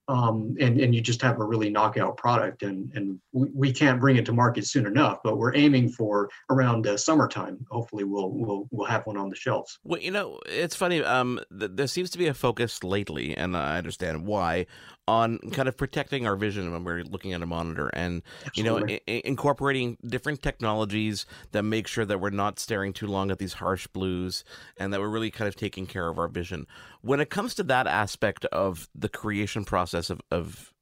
um, 0.08 0.56
and 0.60 0.80
and 0.80 0.94
you 0.94 1.00
just 1.00 1.22
have 1.22 1.40
a 1.40 1.44
really 1.44 1.70
knockout 1.70 2.16
product 2.16 2.62
and 2.62 2.92
and 2.94 3.18
we, 3.32 3.48
we 3.54 3.72
can't 3.72 4.00
bring 4.00 4.16
it 4.16 4.26
to 4.26 4.32
market 4.32 4.66
soon 4.66 4.86
enough 4.86 5.18
but 5.24 5.38
we're 5.38 5.54
aiming 5.54 5.88
for 5.88 6.28
around 6.50 6.86
uh, 6.86 6.96
summertime. 6.96 7.64
Hopefully 7.70 8.04
we'll 8.04 8.30
we'll 8.30 8.68
we'll 8.70 8.86
have 8.86 9.06
one 9.06 9.16
on 9.16 9.28
the 9.28 9.36
shelves. 9.36 9.78
Well 9.84 10.00
you 10.00 10.10
know 10.10 10.40
it's 10.46 10.76
funny 10.76 11.02
um 11.02 11.40
th- 11.58 11.72
there 11.74 11.86
seems 11.86 12.10
to 12.10 12.18
be 12.18 12.26
a 12.26 12.34
focus 12.34 12.84
lately 12.84 13.36
and 13.36 13.56
i 13.56 13.78
understand 13.78 14.26
why 14.26 14.66
on 15.06 15.38
kind 15.52 15.68
of 15.68 15.76
protecting 15.76 16.26
our 16.26 16.36
vision 16.36 16.72
when 16.72 16.84
we're 16.84 17.02
looking 17.02 17.32
at 17.32 17.42
a 17.42 17.46
monitor 17.46 17.88
and 17.92 18.22
Absolutely. 18.46 18.92
you 18.92 18.98
know 18.98 19.02
I- 19.08 19.22
incorporating 19.24 19.98
different 20.06 20.42
technologies 20.42 21.26
that 21.52 21.62
make 21.62 21.86
sure 21.86 22.04
that 22.04 22.20
we're 22.20 22.30
not 22.30 22.58
staring 22.58 22.92
too 22.92 23.06
long 23.06 23.30
at 23.30 23.38
these 23.38 23.54
harsh 23.54 23.86
blues 23.88 24.44
and 24.78 24.92
that 24.92 25.00
we're 25.00 25.08
really 25.08 25.30
kind 25.30 25.48
of 25.48 25.56
taking 25.56 25.86
care 25.86 26.08
of 26.08 26.18
our 26.18 26.28
vision 26.28 26.66
when 27.04 27.20
it 27.20 27.30
comes 27.30 27.54
to 27.54 27.62
that 27.62 27.86
aspect 27.86 28.44
of 28.46 28.88
the 28.94 29.08
creation 29.08 29.64
process 29.64 30.10
of, 30.10 30.20
of 30.30 30.72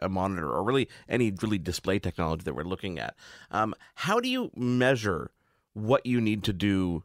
a 0.00 0.08
monitor 0.08 0.50
or 0.50 0.62
really 0.62 0.88
any 1.08 1.32
really 1.42 1.58
display 1.58 1.98
technology 1.98 2.42
that 2.44 2.54
we're 2.54 2.62
looking 2.62 2.98
at 2.98 3.14
um, 3.50 3.74
how 3.94 4.20
do 4.20 4.28
you 4.28 4.50
measure 4.56 5.30
what 5.74 6.04
you 6.06 6.20
need 6.20 6.42
to 6.44 6.52
do 6.52 7.02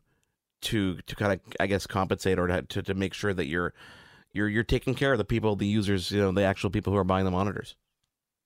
to 0.62 0.98
to 1.02 1.16
kind 1.16 1.34
of 1.34 1.40
i 1.60 1.68
guess 1.68 1.86
compensate 1.86 2.40
or 2.40 2.48
to, 2.62 2.82
to 2.82 2.94
make 2.94 3.14
sure 3.14 3.34
that 3.34 3.48
you're 3.48 3.74
you're 4.38 4.48
you're 4.48 4.64
taking 4.64 4.96
care 4.96 5.12
of 5.12 5.18
the 5.18 5.26
people, 5.26 5.56
the 5.56 5.68
users, 5.68 6.12
you 6.12 6.22
know, 6.22 6.32
the 6.32 6.44
actual 6.44 6.70
people 6.70 6.94
who 6.94 7.00
are 7.00 7.04
buying 7.04 7.26
the 7.26 7.32
monitors. 7.32 7.76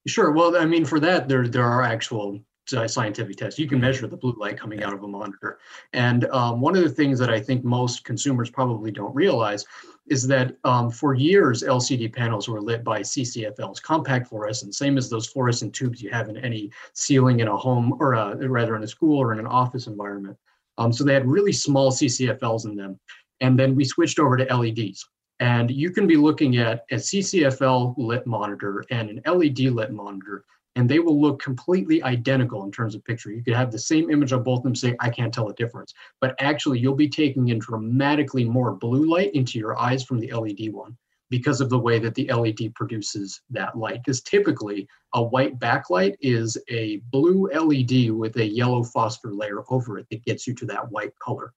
Sure. 0.08 0.32
Well, 0.32 0.56
I 0.58 0.66
mean, 0.66 0.86
for 0.86 1.00
that, 1.00 1.28
there 1.28 1.48
there 1.48 1.66
are 1.66 1.84
actual 1.84 2.40
scientific 2.68 3.38
tests. 3.38 3.60
You 3.60 3.68
can 3.68 3.80
measure 3.80 4.08
the 4.08 4.18
blue 4.18 4.36
light 4.38 4.58
coming 4.58 4.84
out 4.84 4.94
of 4.94 5.04
a 5.04 5.08
monitor. 5.08 5.60
And 5.94 6.26
um, 6.26 6.62
one 6.62 6.76
of 6.76 6.84
the 6.84 6.90
things 6.90 7.20
that 7.20 7.30
I 7.30 7.40
think 7.40 7.64
most 7.64 8.04
consumers 8.04 8.50
probably 8.50 8.92
don't 8.92 9.14
realize 9.16 9.66
is 10.08 10.28
that 10.28 10.56
um, 10.64 10.90
for 10.90 11.14
years, 11.14 11.64
LCD 11.64 12.14
panels 12.14 12.48
were 12.48 12.62
lit 12.62 12.84
by 12.84 13.02
CCFLs, 13.02 13.82
compact 13.82 14.28
fluorescent, 14.28 14.76
same 14.76 14.98
as 14.98 15.10
those 15.10 15.28
fluorescent 15.28 15.74
tubes 15.74 16.02
you 16.02 16.10
have 16.12 16.30
in 16.30 16.38
any 16.38 16.72
ceiling 16.94 17.40
in 17.40 17.48
a 17.48 17.58
home 17.58 17.98
or 18.00 18.14
a, 18.14 18.36
rather 18.48 18.76
in 18.76 18.84
a 18.84 18.88
school 18.88 19.18
or 19.18 19.34
in 19.34 19.40
an 19.40 19.48
office 19.48 19.88
environment. 19.88 20.38
Um, 20.78 20.92
so 20.92 21.04
they 21.04 21.14
had 21.14 21.28
really 21.28 21.54
small 21.54 21.92
CCFLs 21.92 22.66
in 22.66 22.76
them. 22.76 23.00
And 23.42 23.58
then 23.58 23.76
we 23.76 23.86
switched 23.86 24.20
over 24.20 24.38
to 24.38 24.56
LEDs. 24.56 25.08
And 25.40 25.72
you 25.72 25.90
can 25.90 26.06
be 26.06 26.18
looking 26.18 26.58
at 26.58 26.86
a 26.92 26.96
CCFL 26.96 27.96
lit 27.98 28.28
monitor 28.28 28.84
and 28.92 29.10
an 29.10 29.22
LED 29.26 29.60
lit 29.72 29.92
monitor, 29.92 30.46
and 30.76 30.90
they 30.90 31.00
will 31.00 31.20
look 31.20 31.42
completely 31.42 32.02
identical 32.04 32.64
in 32.64 32.72
terms 32.72 32.96
of 32.96 33.04
picture. 33.04 33.32
You 33.32 33.44
could 33.44 33.56
have 33.56 33.72
the 33.72 33.80
same 33.80 34.10
image 34.10 34.32
of 34.32 34.44
both 34.44 34.60
of 34.60 34.64
them 34.64 34.76
say, 34.76 34.96
I 35.00 35.10
can't 35.10 35.34
tell 35.34 35.50
a 35.50 35.54
difference. 35.56 35.94
But 36.22 36.36
actually, 36.40 36.80
you'll 36.80 36.96
be 36.96 37.10
taking 37.10 37.50
in 37.50 37.60
dramatically 37.60 38.46
more 38.46 38.76
blue 38.76 39.10
light 39.10 39.34
into 39.34 39.60
your 39.60 39.78
eyes 39.78 40.04
from 40.04 40.20
the 40.20 40.32
LED 40.32 40.74
one 40.74 40.98
because 41.30 41.62
of 41.62 41.70
the 41.70 41.80
way 41.80 42.00
that 42.00 42.16
the 42.16 42.32
LED 42.32 42.74
produces 42.76 43.42
that 43.50 43.78
light. 43.78 44.02
Because 44.04 44.22
typically, 44.22 44.88
a 45.14 45.22
white 45.22 45.60
backlight 45.60 46.16
is 46.22 46.58
a 46.70 46.98
blue 47.12 47.50
LED 47.54 48.12
with 48.12 48.38
a 48.38 48.46
yellow 48.46 48.84
phosphor 48.84 49.34
layer 49.34 49.64
over 49.70 49.98
it 49.98 50.08
that 50.10 50.24
gets 50.26 50.48
you 50.48 50.54
to 50.56 50.66
that 50.68 50.90
white 50.90 51.18
color. 51.20 51.54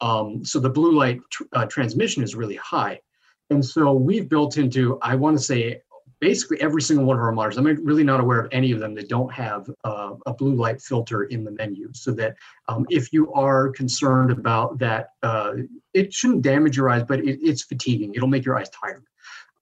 Um, 0.00 0.44
so 0.44 0.60
the 0.60 0.70
blue 0.70 0.92
light 0.92 1.20
tr- 1.30 1.44
uh, 1.52 1.66
transmission 1.66 2.22
is 2.22 2.34
really 2.34 2.56
high. 2.56 3.00
And 3.50 3.64
so 3.64 3.92
we've 3.92 4.28
built 4.28 4.58
into, 4.58 4.98
I 5.02 5.14
want 5.14 5.38
to 5.38 5.42
say, 5.42 5.80
basically 6.20 6.60
every 6.60 6.80
single 6.80 7.04
one 7.04 7.16
of 7.16 7.22
our 7.22 7.32
monitors. 7.32 7.58
I'm 7.58 7.64
really 7.84 8.04
not 8.04 8.20
aware 8.20 8.40
of 8.40 8.48
any 8.52 8.72
of 8.72 8.80
them 8.80 8.94
that 8.94 9.08
don't 9.08 9.32
have 9.32 9.70
uh, 9.84 10.14
a 10.26 10.32
blue 10.32 10.54
light 10.54 10.80
filter 10.80 11.24
in 11.24 11.44
the 11.44 11.50
menu. 11.50 11.90
So 11.92 12.12
that 12.12 12.36
um, 12.68 12.86
if 12.90 13.12
you 13.12 13.32
are 13.32 13.68
concerned 13.70 14.30
about 14.30 14.78
that, 14.78 15.10
uh, 15.22 15.52
it 15.94 16.12
shouldn't 16.12 16.42
damage 16.42 16.76
your 16.76 16.88
eyes, 16.88 17.04
but 17.06 17.20
it, 17.20 17.38
it's 17.42 17.62
fatiguing. 17.62 18.14
It'll 18.14 18.28
make 18.28 18.44
your 18.44 18.58
eyes 18.58 18.70
tired. 18.70 19.04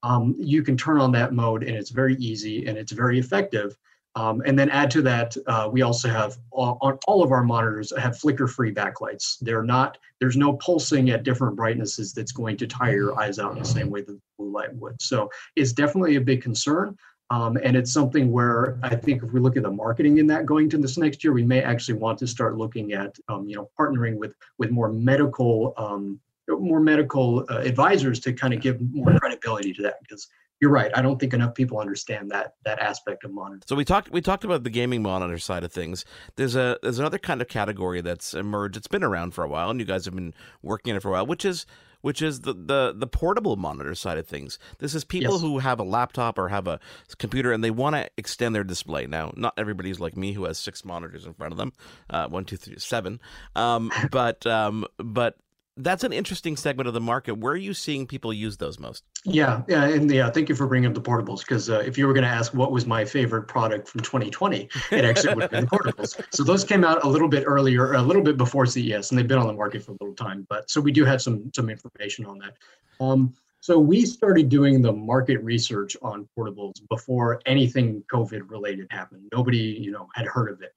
Um, 0.02 0.34
you 0.38 0.62
can 0.62 0.76
turn 0.76 1.00
on 1.00 1.12
that 1.12 1.32
mode, 1.32 1.64
and 1.64 1.74
it's 1.74 1.90
very 1.90 2.14
easy 2.16 2.66
and 2.66 2.76
it's 2.76 2.92
very 2.92 3.18
effective. 3.18 3.76
Um, 4.16 4.42
and 4.46 4.56
then 4.56 4.70
add 4.70 4.90
to 4.92 5.02
that, 5.02 5.36
uh, 5.46 5.68
we 5.72 5.82
also 5.82 6.08
have 6.08 6.36
all, 6.52 6.78
on 6.80 6.98
all 7.08 7.22
of 7.24 7.32
our 7.32 7.42
monitors 7.42 7.92
have 7.98 8.16
flicker-free 8.18 8.72
backlights. 8.72 9.38
They're 9.40 9.64
not, 9.64 9.98
there's 10.20 10.36
no 10.36 10.52
pulsing 10.54 11.10
at 11.10 11.24
different 11.24 11.56
brightnesses 11.56 12.12
that's 12.12 12.30
going 12.30 12.56
to 12.58 12.66
tire 12.66 12.94
your 12.94 13.20
eyes 13.20 13.40
out 13.40 13.52
in 13.52 13.58
the 13.58 13.64
same 13.64 13.90
way 13.90 14.02
that 14.02 14.12
the 14.12 14.20
blue 14.38 14.52
light 14.52 14.72
would. 14.76 15.02
So 15.02 15.30
it's 15.56 15.72
definitely 15.72 16.16
a 16.16 16.20
big 16.20 16.42
concern. 16.42 16.96
Um, 17.30 17.56
and 17.64 17.74
it's 17.76 17.92
something 17.92 18.30
where 18.30 18.78
I 18.82 18.94
think 18.94 19.22
if 19.22 19.32
we 19.32 19.40
look 19.40 19.56
at 19.56 19.62
the 19.64 19.70
marketing 19.70 20.18
in 20.18 20.26
that 20.28 20.46
going 20.46 20.68
to 20.70 20.78
this 20.78 20.98
next 20.98 21.24
year, 21.24 21.32
we 21.32 21.42
may 21.42 21.62
actually 21.62 21.98
want 21.98 22.18
to 22.18 22.26
start 22.26 22.56
looking 22.56 22.92
at, 22.92 23.16
um, 23.28 23.48
you 23.48 23.56
know, 23.56 23.70
partnering 23.80 24.16
with 24.16 24.34
with 24.58 24.70
more 24.70 24.92
medical, 24.92 25.72
um, 25.76 26.20
more 26.48 26.80
medical 26.80 27.44
uh, 27.50 27.60
advisors 27.60 28.20
to 28.20 28.32
kind 28.32 28.52
of 28.52 28.60
give 28.60 28.78
more 28.92 29.18
credibility 29.18 29.72
to 29.72 29.82
that 29.82 29.96
because 30.02 30.28
you're 30.64 30.72
right. 30.72 30.90
I 30.96 31.02
don't 31.02 31.18
think 31.20 31.34
enough 31.34 31.54
people 31.54 31.78
understand 31.78 32.30
that 32.30 32.54
that 32.64 32.78
aspect 32.78 33.22
of 33.24 33.32
monitor. 33.34 33.60
So 33.66 33.76
we 33.76 33.84
talked 33.84 34.10
we 34.10 34.22
talked 34.22 34.44
about 34.44 34.64
the 34.64 34.70
gaming 34.70 35.02
monitor 35.02 35.36
side 35.38 35.62
of 35.62 35.70
things. 35.70 36.06
There's 36.36 36.56
a 36.56 36.78
there's 36.82 36.98
another 36.98 37.18
kind 37.18 37.42
of 37.42 37.48
category 37.48 38.00
that's 38.00 38.32
emerged. 38.32 38.78
It's 38.78 38.86
been 38.88 39.04
around 39.04 39.34
for 39.34 39.44
a 39.44 39.48
while, 39.48 39.68
and 39.68 39.78
you 39.78 39.84
guys 39.84 40.06
have 40.06 40.14
been 40.14 40.32
working 40.62 40.92
in 40.92 40.96
it 40.96 41.02
for 41.02 41.08
a 41.08 41.12
while, 41.12 41.26
which 41.26 41.44
is 41.44 41.66
which 42.00 42.22
is 42.22 42.40
the 42.40 42.54
the 42.54 42.94
the 42.96 43.06
portable 43.06 43.56
monitor 43.56 43.94
side 43.94 44.16
of 44.16 44.26
things. 44.26 44.58
This 44.78 44.94
is 44.94 45.04
people 45.04 45.34
Yes. 45.34 45.42
who 45.42 45.58
have 45.58 45.78
a 45.80 45.84
laptop 45.84 46.38
or 46.38 46.48
have 46.48 46.66
a 46.66 46.80
computer 47.18 47.52
and 47.52 47.62
they 47.62 47.70
want 47.70 47.94
to 47.96 48.08
extend 48.16 48.54
their 48.54 48.64
display. 48.64 49.06
Now, 49.06 49.34
not 49.36 49.52
everybody's 49.58 50.00
like 50.00 50.16
me 50.16 50.32
who 50.32 50.44
has 50.44 50.58
six 50.58 50.82
monitors 50.82 51.26
in 51.26 51.34
front 51.34 51.52
of 51.52 51.58
them, 51.58 51.74
uh, 52.08 52.28
one, 52.28 52.46
two, 52.46 52.56
three, 52.56 52.78
seven. 52.78 53.20
Um, 53.54 53.92
but 54.10 54.46
um, 54.46 54.86
but 54.96 55.36
that's 55.76 56.04
an 56.04 56.12
interesting 56.12 56.56
segment 56.56 56.86
of 56.86 56.94
the 56.94 57.00
market. 57.00 57.38
Where 57.38 57.52
are 57.52 57.56
you 57.56 57.74
seeing 57.74 58.06
people 58.06 58.32
use 58.32 58.56
those 58.56 58.78
most? 58.78 59.02
Yeah, 59.24 59.62
yeah, 59.68 59.84
and 59.84 60.10
yeah, 60.10 60.30
thank 60.30 60.48
you 60.48 60.54
for 60.54 60.66
bringing 60.66 60.88
up 60.88 60.94
the 60.94 61.00
portables 61.00 61.40
because 61.40 61.68
uh, 61.68 61.80
if 61.80 61.98
you 61.98 62.06
were 62.06 62.12
going 62.12 62.24
to 62.24 62.30
ask 62.30 62.54
what 62.54 62.70
was 62.70 62.86
my 62.86 63.04
favorite 63.04 63.42
product 63.42 63.88
from 63.88 64.00
2020, 64.02 64.68
it 64.92 65.04
actually 65.04 65.34
would 65.34 65.42
have 65.42 65.50
been 65.50 65.66
portables. 65.66 66.20
So 66.32 66.44
those 66.44 66.64
came 66.64 66.84
out 66.84 67.04
a 67.04 67.08
little 67.08 67.28
bit 67.28 67.44
earlier, 67.46 67.94
a 67.94 68.02
little 68.02 68.22
bit 68.22 68.36
before 68.36 68.66
CES, 68.66 69.10
and 69.10 69.18
they've 69.18 69.26
been 69.26 69.38
on 69.38 69.46
the 69.46 69.52
market 69.52 69.82
for 69.82 69.92
a 69.92 69.96
little 70.00 70.14
time. 70.14 70.46
But 70.48 70.70
so 70.70 70.80
we 70.80 70.92
do 70.92 71.04
have 71.04 71.20
some 71.20 71.50
some 71.54 71.68
information 71.68 72.26
on 72.26 72.38
that. 72.38 72.56
Um, 73.00 73.34
so 73.60 73.78
we 73.78 74.04
started 74.04 74.50
doing 74.50 74.82
the 74.82 74.92
market 74.92 75.38
research 75.38 75.96
on 76.02 76.28
portables 76.38 76.74
before 76.90 77.40
anything 77.46 78.04
COVID 78.12 78.42
related 78.50 78.86
happened. 78.90 79.22
Nobody, 79.32 79.58
you 79.58 79.90
know, 79.90 80.08
had 80.14 80.26
heard 80.26 80.50
of 80.50 80.60
it. 80.60 80.74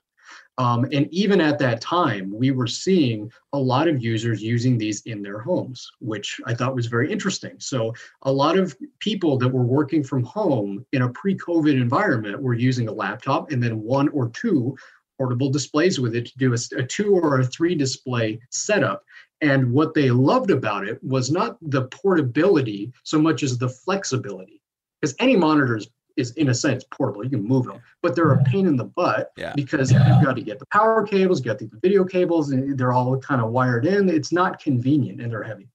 Um, 0.58 0.88
and 0.92 1.08
even 1.12 1.40
at 1.40 1.60
that 1.60 1.82
time, 1.82 2.34
we 2.34 2.52
were 2.52 2.68
seeing 2.68 3.32
a 3.54 3.60
lot 3.60 3.88
of 3.88 4.04
users 4.04 4.42
using 4.42 4.78
these 4.78 5.02
in 5.02 5.22
their 5.22 5.40
homes, 5.40 5.90
which 6.00 6.42
I 6.46 6.56
thought 6.56 6.76
was 6.76 6.88
very 6.88 7.12
interesting. 7.12 7.60
So, 7.60 7.94
a 8.24 8.32
lot 8.32 8.58
of 8.58 8.76
people 9.00 9.38
that 9.38 9.50
were 9.50 9.64
working 9.64 10.04
from 10.04 10.24
home 10.24 10.86
in 10.94 11.04
a 11.04 11.10
pre 11.10 11.38
COVID 11.38 11.80
environment 11.80 12.42
were 12.42 12.56
using 12.56 12.88
a 12.88 12.94
laptop 12.94 13.52
and 13.52 13.62
then 13.62 13.82
one 13.82 14.10
or 14.10 14.30
two 14.30 14.76
portable 15.18 15.50
displays 15.50 16.00
with 16.00 16.16
it 16.16 16.28
to 16.28 16.38
do 16.38 16.54
a, 16.54 16.80
a 16.80 16.84
two 16.84 17.16
or 17.16 17.40
a 17.40 17.46
three 17.46 17.76
display 17.76 18.40
setup. 18.50 19.04
And 19.42 19.72
what 19.72 19.94
they 19.94 20.10
loved 20.10 20.50
about 20.50 20.88
it 20.88 21.04
was 21.04 21.30
not 21.32 21.58
the 21.62 21.84
portability 21.88 22.92
so 23.04 23.20
much 23.20 23.44
as 23.44 23.58
the 23.58 23.70
flexibility. 23.70 24.62
Because 25.00 25.16
any 25.20 25.36
monitor 25.36 25.78
is, 25.78 25.88
is, 26.18 26.32
in 26.32 26.50
a 26.50 26.54
sense, 26.54 26.84
portable. 26.92 27.24
You 27.24 27.30
can 27.30 27.44
move 27.44 27.66
them, 27.66 27.80
but 28.02 28.16
they're 28.16 28.32
a 28.32 28.44
pain 28.44 28.68
in 28.68 28.76
the 28.76 28.84
butt 28.86 29.32
Yeah. 29.38 29.54
because 29.56 29.92
you've 29.92 30.02
got 30.24 30.36
to 30.36 30.42
get 30.42 30.60
the 30.60 30.66
power 30.68 31.06
cables, 31.06 31.40
you've 31.40 31.46
got 31.46 31.60
the 31.60 31.70
video 31.82 32.04
cables, 32.04 32.52
and 32.52 32.78
they're 32.78 32.92
all 32.94 33.18
kind 33.20 33.42
of 33.42 33.52
wired 33.52 33.86
in. 33.86 34.10
It's 34.10 34.32
not 34.34 34.60
convenient 34.62 35.22
and 35.22 35.32
they're 35.32 35.44
heavy. 35.44 35.70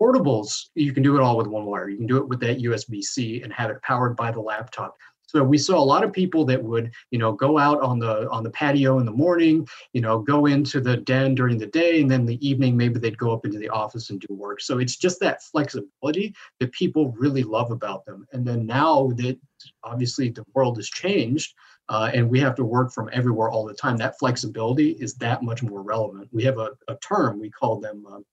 Portables, 0.00 0.70
you 0.74 0.92
can 0.92 1.02
do 1.02 1.16
it 1.16 1.22
all 1.22 1.36
with 1.36 1.46
one 1.46 1.66
wire. 1.66 1.88
You 1.88 1.96
can 1.96 2.06
do 2.06 2.16
it 2.16 2.28
with 2.28 2.40
that 2.40 2.58
USB 2.58 3.00
C 3.02 3.42
and 3.42 3.52
have 3.52 3.70
it 3.70 3.80
powered 3.82 4.16
by 4.16 4.32
the 4.32 4.40
laptop. 4.40 4.96
So 5.34 5.42
we 5.42 5.58
saw 5.58 5.78
a 5.78 5.84
lot 5.84 6.04
of 6.04 6.12
people 6.12 6.44
that 6.44 6.62
would, 6.62 6.92
you 7.10 7.18
know, 7.18 7.32
go 7.32 7.58
out 7.58 7.80
on 7.80 7.98
the 7.98 8.30
on 8.30 8.44
the 8.44 8.50
patio 8.50 9.00
in 9.00 9.04
the 9.04 9.10
morning, 9.10 9.66
you 9.92 10.00
know, 10.00 10.20
go 10.20 10.46
into 10.46 10.80
the 10.80 10.98
den 10.98 11.34
during 11.34 11.58
the 11.58 11.66
day, 11.66 12.00
and 12.00 12.08
then 12.08 12.24
the 12.24 12.46
evening 12.46 12.76
maybe 12.76 13.00
they'd 13.00 13.18
go 13.18 13.32
up 13.32 13.44
into 13.44 13.58
the 13.58 13.68
office 13.68 14.10
and 14.10 14.20
do 14.20 14.32
work. 14.32 14.60
So 14.60 14.78
it's 14.78 14.96
just 14.96 15.18
that 15.20 15.42
flexibility 15.42 16.34
that 16.60 16.70
people 16.70 17.10
really 17.18 17.42
love 17.42 17.72
about 17.72 18.04
them. 18.06 18.26
And 18.32 18.46
then 18.46 18.64
now 18.64 19.10
that 19.16 19.36
obviously 19.82 20.30
the 20.30 20.44
world 20.54 20.76
has 20.76 20.88
changed, 20.88 21.54
uh, 21.88 22.10
and 22.14 22.30
we 22.30 22.38
have 22.38 22.54
to 22.54 22.64
work 22.64 22.92
from 22.92 23.10
everywhere 23.12 23.50
all 23.50 23.64
the 23.64 23.74
time. 23.74 23.96
That 23.96 24.18
flexibility 24.20 24.90
is 24.92 25.14
that 25.14 25.42
much 25.42 25.64
more 25.64 25.82
relevant. 25.82 26.28
We 26.32 26.44
have 26.44 26.58
a, 26.58 26.70
a 26.86 26.96
term 26.96 27.40
we 27.40 27.50
call 27.50 27.80
them 27.80 28.06
um, 28.06 28.24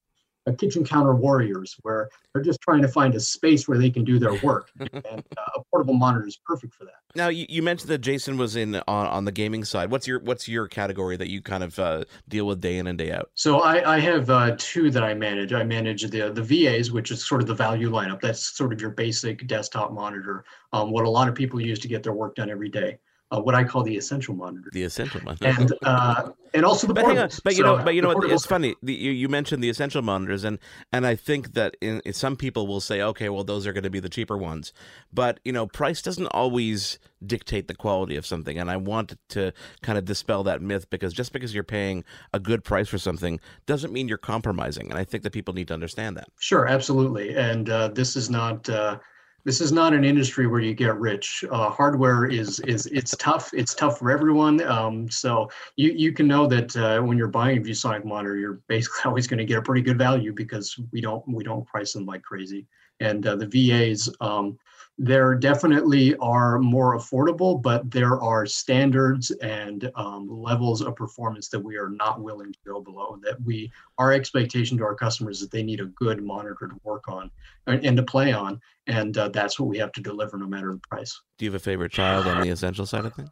uh, 0.48 0.52
kitchen 0.54 0.84
counter 0.84 1.16
warriors, 1.16 1.76
where 1.82 2.10
they're 2.34 2.44
just 2.44 2.62
trying 2.62 2.82
to 2.82 2.88
find 2.88 3.14
a 3.16 3.20
space 3.20 3.68
where 3.68 3.78
they 3.78 3.90
can 3.90 4.04
do 4.04 4.20
their 4.20 4.34
work, 4.42 4.70
and 4.80 5.24
uh, 5.38 5.42
a 5.56 5.64
portable 5.72 5.94
monitor 5.94 6.28
is 6.28 6.38
perfect 6.46 6.74
for 6.74 6.86
that. 6.86 6.96
Now 7.16 7.28
you, 7.28 7.46
you 7.50 7.62
mentioned 7.62 7.90
that 7.90 8.00
Jason 8.00 8.38
was 8.38 8.56
in 8.56 8.76
on, 8.76 9.06
on 9.08 9.26
the 9.26 9.32
gaming 9.32 9.64
side. 9.64 9.92
What's 9.92 10.08
your 10.08 10.20
what's 10.20 10.48
your 10.48 10.68
category 10.68 11.18
that 11.18 11.30
you 11.30 11.42
kind 11.42 11.64
of 11.64 11.78
uh, 11.78 12.06
deal 12.28 12.48
with 12.48 12.62
day 12.62 12.78
in 12.78 12.88
and 12.88 12.98
day 12.98 13.12
out? 13.12 13.30
So 13.36 13.60
I, 13.60 13.96
I 13.96 14.00
have 14.00 14.30
uh, 14.30 14.56
two 14.58 14.92
that 14.92 15.04
I 15.04 15.14
manage. 15.14 15.54
I 15.54 15.64
manage 15.64 16.04
the 16.10 16.32
the 16.32 16.44
VAs, 16.44 16.92
which 16.92 17.12
is 17.12 17.26
sort 17.26 17.42
of 17.42 17.48
the 17.48 17.56
value 17.56 17.92
lineup. 17.92 18.22
That's 18.22 18.58
sort 18.58 18.74
of 18.74 18.82
your 18.82 18.92
basic 18.92 19.46
desktop 19.48 19.92
monitor, 19.92 20.44
um, 20.74 20.92
what 20.92 21.06
a 21.06 21.10
lot 21.10 21.28
of 21.28 21.36
people 21.36 21.62
use 21.62 21.80
to 21.80 21.88
get 21.88 22.04
their 22.04 22.14
work 22.14 22.36
done 22.36 22.50
every 22.50 22.70
day. 22.70 22.98
Uh, 23.32 23.40
what 23.40 23.56
I 23.56 23.64
call 23.64 23.82
the 23.84 23.96
essential 23.96 24.36
monitor, 24.36 24.70
The 24.74 24.84
essential 24.84 25.22
one. 25.22 25.38
and 25.42 25.72
uh, 25.84 26.32
and 26.54 26.66
also 26.66 26.86
the 26.86 26.94
But 26.94 27.06
on, 27.06 27.16
portables. 27.16 27.42
but 27.42 27.54
you 27.54 27.64
So 27.64 27.78
know, 27.78 27.84
but 27.86 27.96
you 27.96 28.02
know, 28.02 28.14
portables- 28.14 28.34
it's 28.34 28.46
funny. 28.46 28.76
The, 28.84 28.94
you, 28.94 29.12
you 29.12 29.30
mentioned 29.30 29.64
the 29.64 29.70
essential 29.70 30.02
monitors, 30.02 30.44
and 30.44 30.60
and 30.92 31.08
I 31.08 31.16
think 31.16 31.54
that 31.54 31.78
in, 31.80 32.02
in 32.04 32.12
some 32.12 32.36
people 32.36 32.68
will 32.68 32.82
say, 32.82 33.02
okay, 33.02 33.30
well, 33.30 33.46
those 33.46 33.66
are 33.66 33.72
going 33.72 33.86
to 33.86 33.90
be 33.90 34.02
the 34.02 34.10
cheaper 34.10 34.38
ones, 34.38 34.74
but 35.14 35.40
you 35.46 35.54
know, 35.54 35.66
price 35.66 36.02
doesn't 36.02 36.28
always 36.28 37.00
dictate 37.26 37.70
the 37.70 37.76
quality 37.76 38.18
of 38.18 38.26
something, 38.26 38.58
and 38.60 38.70
I 38.70 38.76
want 38.76 39.16
to 39.30 39.54
kind 39.82 39.98
of 39.98 40.04
dispel 40.04 40.44
that 40.44 40.62
myth 40.62 40.90
because 40.90 41.14
just 41.14 41.32
because 41.32 41.54
you're 41.56 41.64
paying 41.64 42.04
a 42.34 42.40
good 42.40 42.66
price 42.66 42.90
for 42.90 42.98
something 42.98 43.40
doesn't 43.66 43.94
mean 43.94 44.10
you're 44.10 44.18
compromising, 44.18 44.90
and 44.90 45.00
I 45.00 45.06
think 45.06 45.24
that 45.24 45.32
people 45.32 45.54
need 45.54 45.70
to 45.70 45.74
understand 45.74 46.18
that. 46.18 46.28
Sure, 46.38 46.68
absolutely. 46.68 47.34
And 47.38 47.70
uh, 47.70 47.88
this 47.90 48.18
is 48.18 48.30
not 48.30 48.68
uh, 48.70 48.98
this 49.44 49.62
is 49.62 49.72
not 49.72 49.94
an 49.94 50.04
industry 50.04 50.48
where 50.48 50.60
you 50.60 50.74
get 50.74 50.98
rich. 50.98 51.44
Uh, 51.50 51.70
hardware 51.70 52.26
is 52.26 52.60
is 52.62 52.86
it's 52.88 53.16
tough. 53.18 53.52
It's 53.54 53.74
tough 53.74 54.00
for 54.00 54.12
everyone. 54.12 54.62
Um, 54.64 55.10
so 55.10 55.50
you 55.76 55.92
you 55.92 56.14
can 56.14 56.28
know 56.28 56.48
that 56.48 56.76
uh, 56.76 57.02
when 57.02 57.18
you're 57.18 57.28
buying 57.28 57.58
a 57.58 57.62
ViewSonic 57.62 58.06
monitor, 58.06 58.38
you're 58.38 58.62
basically 58.68 59.02
always 59.06 59.28
going 59.28 59.40
to 59.40 59.46
get 59.46 59.58
a 59.58 59.62
pretty 59.62 59.82
good 59.82 59.98
value 59.98 60.34
because 60.34 60.78
we 60.92 61.02
don't 61.02 61.24
we 61.28 61.44
don't 61.44 61.66
price 61.66 61.94
them 61.94 62.06
like 62.06 62.24
crazy. 62.24 62.68
And 63.00 63.26
uh, 63.26 63.36
the 63.36 63.48
VAs, 63.48 64.10
um, 64.22 64.60
there 65.04 65.34
definitely 65.34 66.16
are 66.18 66.60
more 66.60 66.96
affordable, 66.96 67.60
but 67.60 67.90
there 67.90 68.22
are 68.22 68.46
standards 68.46 69.32
and 69.32 69.92
um, 69.96 70.30
levels 70.30 70.84
of 70.84 70.96
performance 70.96 71.50
that 71.50 71.60
we 71.60 71.76
are 71.76 71.90
not 71.90 72.22
willing 72.22 72.54
to 72.54 72.60
go 72.68 72.80
below. 72.80 73.20
That 73.24 73.42
we 73.44 73.72
our 73.98 74.12
expectation 74.12 74.78
to 74.78 74.84
our 74.84 74.94
customers 74.94 75.38
is 75.38 75.42
that 75.42 75.52
they 75.52 75.64
need 75.64 75.80
a 75.80 75.86
good 75.86 76.24
monitor 76.24 76.68
to 76.68 76.80
work 76.84 77.08
on 77.08 77.32
and, 77.66 77.84
and 77.84 77.98
to 77.98 78.04
play 78.04 78.32
on, 78.32 78.62
and 78.86 79.18
uh, 79.18 79.30
that's 79.30 79.60
what 79.60 79.70
we 79.70 79.80
have 79.80 79.92
to 79.94 80.02
deliver 80.02 80.38
no 80.38 80.46
matter 80.46 80.72
the 80.72 80.82
price. 80.88 81.20
Do 81.40 81.46
you 81.46 81.52
have 81.52 81.60
a 81.60 81.64
favorite 81.64 81.92
child 81.92 82.28
on 82.28 82.42
the 82.42 82.50
essential 82.50 82.86
side 82.86 83.06
of 83.06 83.16
things? 83.16 83.32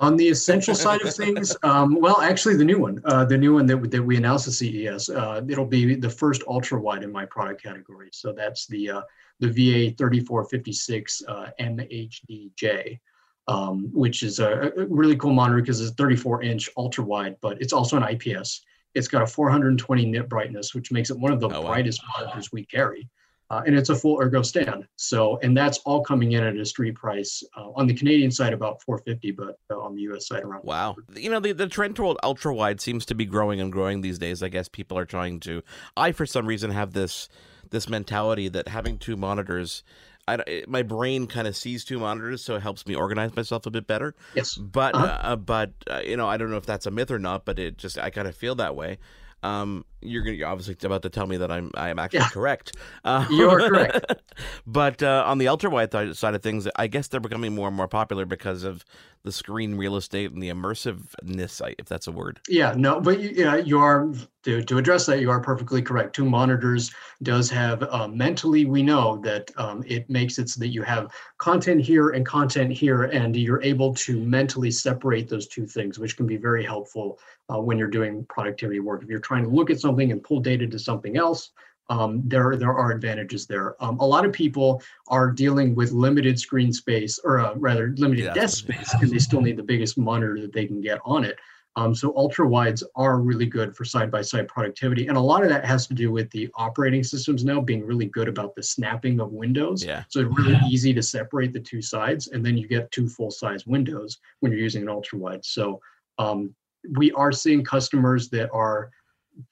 On 0.00 0.16
the 0.16 0.28
essential 0.28 0.74
side 0.74 1.02
of 1.02 1.14
things, 1.14 1.56
um, 1.62 2.00
well, 2.00 2.20
actually, 2.20 2.56
the 2.56 2.64
new 2.64 2.80
one, 2.80 3.00
uh, 3.04 3.24
the 3.24 3.38
new 3.38 3.54
one 3.54 3.66
that, 3.66 3.90
that 3.92 4.02
we 4.02 4.16
announced 4.16 4.48
at 4.48 4.54
CES, 4.54 5.08
uh, 5.08 5.40
it'll 5.48 5.64
be 5.64 5.94
the 5.94 6.10
first 6.10 6.42
ultra 6.48 6.80
wide 6.80 7.04
in 7.04 7.12
my 7.12 7.24
product 7.26 7.62
category. 7.62 8.08
So 8.12 8.32
that's 8.32 8.66
the 8.66 8.90
uh, 8.90 9.02
the 9.40 9.48
VA 9.48 9.94
3456 9.96 11.22
uh, 11.28 11.46
MHDJ, 11.60 12.98
um, 13.46 13.90
which 13.92 14.22
is 14.22 14.38
a, 14.40 14.72
really 14.88 15.16
cool 15.16 15.32
monitor 15.32 15.60
because 15.60 15.80
it's 15.80 15.92
34 15.92 16.42
inch 16.42 16.68
ultra 16.76 17.04
wide, 17.04 17.36
but 17.40 17.60
it's 17.60 17.72
also 17.72 17.96
an 17.96 18.02
IPS. 18.04 18.62
It's 18.94 19.08
got 19.08 19.22
a 19.22 19.26
420 19.26 20.06
nit 20.06 20.28
brightness, 20.28 20.74
which 20.74 20.90
makes 20.90 21.10
it 21.10 21.18
one 21.18 21.32
of 21.32 21.40
the 21.40 21.48
Oh, 21.48 21.60
wow. 21.62 21.68
brightest 21.68 22.00
monitors 22.18 22.50
we 22.52 22.64
carry. 22.64 23.08
Uh, 23.50 23.62
and 23.66 23.74
it's 23.74 23.88
a 23.88 23.94
full 23.94 24.20
ergo 24.20 24.42
stand. 24.42 24.86
So, 24.96 25.38
and 25.42 25.56
that's 25.56 25.78
all 25.86 26.02
coming 26.02 26.32
in 26.32 26.44
at 26.44 26.54
a 26.56 26.64
street 26.66 26.94
price 26.96 27.42
uh, 27.56 27.70
on 27.76 27.86
the 27.86 27.94
Canadian 27.94 28.30
side 28.30 28.52
about 28.52 28.82
450, 28.82 29.30
but 29.30 29.58
uh, 29.70 29.80
on 29.80 29.94
the 29.94 30.02
US 30.02 30.26
side 30.28 30.42
around. 30.42 30.64
Wow. 30.64 30.96
You 31.14 31.30
know, 31.30 31.40
the, 31.40 31.52
the 31.52 31.66
trend 31.66 31.96
toward 31.96 32.18
ultra 32.22 32.54
wide 32.54 32.78
seems 32.82 33.06
to 33.06 33.14
be 33.14 33.24
growing 33.24 33.58
and 33.58 33.72
growing 33.72 34.02
these 34.02 34.18
days. 34.18 34.42
I 34.42 34.48
guess 34.48 34.68
people 34.68 34.98
are 34.98 35.06
trying 35.06 35.40
to. 35.40 35.62
I, 35.96 36.12
for 36.12 36.26
some 36.26 36.44
reason, 36.44 36.70
have 36.72 36.92
this 36.92 37.30
this 37.70 37.88
mentality 37.88 38.48
that 38.48 38.68
having 38.68 38.98
two 38.98 39.16
monitors, 39.16 39.82
I, 40.26 40.64
my 40.68 40.82
brain 40.82 41.26
kind 41.26 41.46
of 41.48 41.56
sees 41.56 41.84
two 41.84 41.98
monitors, 41.98 42.44
so 42.44 42.54
it 42.56 42.62
helps 42.62 42.86
me 42.86 42.94
organize 42.94 43.34
myself 43.34 43.66
a 43.66 43.70
bit 43.70 43.86
better. 43.86 44.14
Yes. 44.34 44.54
But 44.56 44.94
Uh-huh. 44.94 45.18
uh, 45.22 45.36
but 45.36 45.72
uh, 45.90 46.02
you 46.04 46.16
know, 46.16 46.28
I 46.28 46.36
don't 46.36 46.50
know 46.50 46.56
if 46.58 46.66
that's 46.66 46.86
a 46.86 46.90
myth 46.90 47.10
or 47.10 47.18
not, 47.18 47.44
but 47.44 47.58
it 47.58 47.78
just 47.78 47.98
I 47.98 48.10
kind 48.10 48.28
of 48.28 48.36
feel 48.36 48.54
that 48.56 48.76
way. 48.76 48.98
Um, 49.42 49.84
you're 50.00 50.22
gonna 50.22 50.36
you're 50.36 50.48
obviously 50.48 50.76
about 50.82 51.02
to 51.02 51.10
tell 51.10 51.26
me 51.26 51.36
that 51.38 51.50
I'm 51.50 51.70
I 51.74 51.88
am 51.90 51.98
actually 51.98 52.20
Yeah. 52.20 52.28
correct. 52.28 52.76
Uh, 53.04 53.26
You 53.30 53.50
are 53.50 53.68
correct. 53.68 54.12
but 54.66 55.02
uh, 55.02 55.24
on 55.26 55.38
the 55.38 55.48
ultra 55.48 55.70
wide 55.70 55.92
side 56.16 56.34
of 56.34 56.42
things, 56.42 56.68
I 56.76 56.86
guess 56.86 57.08
they're 57.08 57.20
becoming 57.20 57.54
more 57.54 57.68
and 57.68 57.76
more 57.76 57.88
popular 57.88 58.24
because 58.24 58.62
of 58.62 58.84
the 59.24 59.32
screen 59.32 59.74
real 59.74 59.96
estate 59.96 60.30
and 60.32 60.42
the 60.42 60.48
immersiveness, 60.48 61.60
if 61.78 61.86
that's 61.86 62.06
a 62.06 62.12
word. 62.12 62.40
Yeah, 62.48 62.72
no, 62.76 63.00
but 63.00 63.18
you, 63.20 63.30
yeah, 63.34 63.56
you 63.56 63.78
are 63.80 64.08
to, 64.44 64.62
to 64.62 64.78
address 64.78 65.06
that. 65.06 65.20
You 65.20 65.30
are 65.30 65.40
perfectly 65.40 65.82
correct. 65.82 66.14
Two 66.14 66.24
monitors 66.24 66.92
does 67.22 67.50
have 67.50 67.82
uh, 67.82 68.06
mentally. 68.06 68.64
We 68.64 68.82
know 68.82 69.18
that 69.18 69.50
um, 69.56 69.82
it 69.86 70.08
makes 70.08 70.38
it 70.38 70.48
so 70.48 70.60
that 70.60 70.68
you 70.68 70.82
have 70.82 71.12
content 71.38 71.80
here 71.80 72.10
and 72.10 72.24
content 72.24 72.72
here, 72.72 73.04
and 73.04 73.34
you're 73.34 73.62
able 73.62 73.92
to 73.94 74.20
mentally 74.20 74.70
separate 74.70 75.28
those 75.28 75.48
two 75.48 75.66
things, 75.66 75.98
which 75.98 76.16
can 76.16 76.26
be 76.26 76.36
very 76.36 76.64
helpful 76.64 77.18
uh, 77.52 77.58
when 77.60 77.76
you're 77.76 77.88
doing 77.88 78.24
productivity 78.28 78.78
work. 78.78 79.02
If 79.02 79.08
you're 79.08 79.18
trying 79.18 79.42
to 79.44 79.50
look 79.50 79.68
at 79.70 79.80
something 79.80 79.87
and 79.96 80.22
pull 80.22 80.40
data 80.40 80.66
to 80.66 80.78
something 80.78 81.16
else, 81.16 81.50
um, 81.90 82.22
there 82.26 82.56
there 82.56 82.74
are 82.74 82.92
advantages 82.92 83.46
there. 83.46 83.82
Um, 83.82 83.98
a 84.00 84.06
lot 84.06 84.26
of 84.26 84.32
people 84.32 84.82
are 85.08 85.30
dealing 85.30 85.74
with 85.74 85.92
limited 85.92 86.38
screen 86.38 86.72
space, 86.72 87.18
or 87.24 87.40
uh, 87.40 87.54
rather 87.54 87.94
limited 87.96 88.24
Yeah. 88.26 88.34
desk 88.34 88.58
space, 88.58 88.94
and 89.00 89.10
they 89.10 89.18
still 89.18 89.40
need 89.40 89.56
the 89.56 89.62
biggest 89.62 89.96
monitor 89.96 90.38
that 90.40 90.52
they 90.52 90.66
can 90.66 90.80
get 90.82 91.00
on 91.04 91.24
it. 91.24 91.38
Um, 91.76 91.94
so 91.94 92.12
ultra 92.16 92.46
wides 92.46 92.82
are 92.96 93.20
really 93.20 93.46
good 93.46 93.76
for 93.76 93.84
side 93.84 94.10
by 94.10 94.20
side 94.20 94.48
productivity, 94.48 95.06
and 95.06 95.16
a 95.16 95.20
lot 95.20 95.42
of 95.44 95.48
that 95.48 95.64
has 95.64 95.86
to 95.86 95.94
do 95.94 96.10
with 96.10 96.28
the 96.30 96.48
operating 96.56 97.04
systems 97.04 97.44
now 97.44 97.60
being 97.60 97.86
really 97.86 98.06
good 98.06 98.28
about 98.28 98.54
the 98.54 98.62
snapping 98.62 99.20
of 99.20 99.32
windows. 99.32 99.84
Yeah. 99.84 100.02
So 100.08 100.20
it's 100.20 100.38
really 100.38 100.58
easy 100.68 100.92
to 100.92 101.02
separate 101.02 101.52
the 101.52 101.60
two 101.60 101.80
sides, 101.80 102.28
and 102.28 102.44
then 102.44 102.58
you 102.58 102.68
get 102.68 102.90
two 102.90 103.08
full 103.08 103.30
size 103.30 103.66
windows 103.66 104.18
when 104.40 104.52
you're 104.52 104.60
using 104.60 104.82
an 104.82 104.88
ultra 104.88 105.18
wide. 105.18 105.44
So 105.44 105.80
um, 106.18 106.54
we 106.96 107.12
are 107.12 107.32
seeing 107.32 107.64
customers 107.64 108.28
that 108.30 108.50
are 108.52 108.90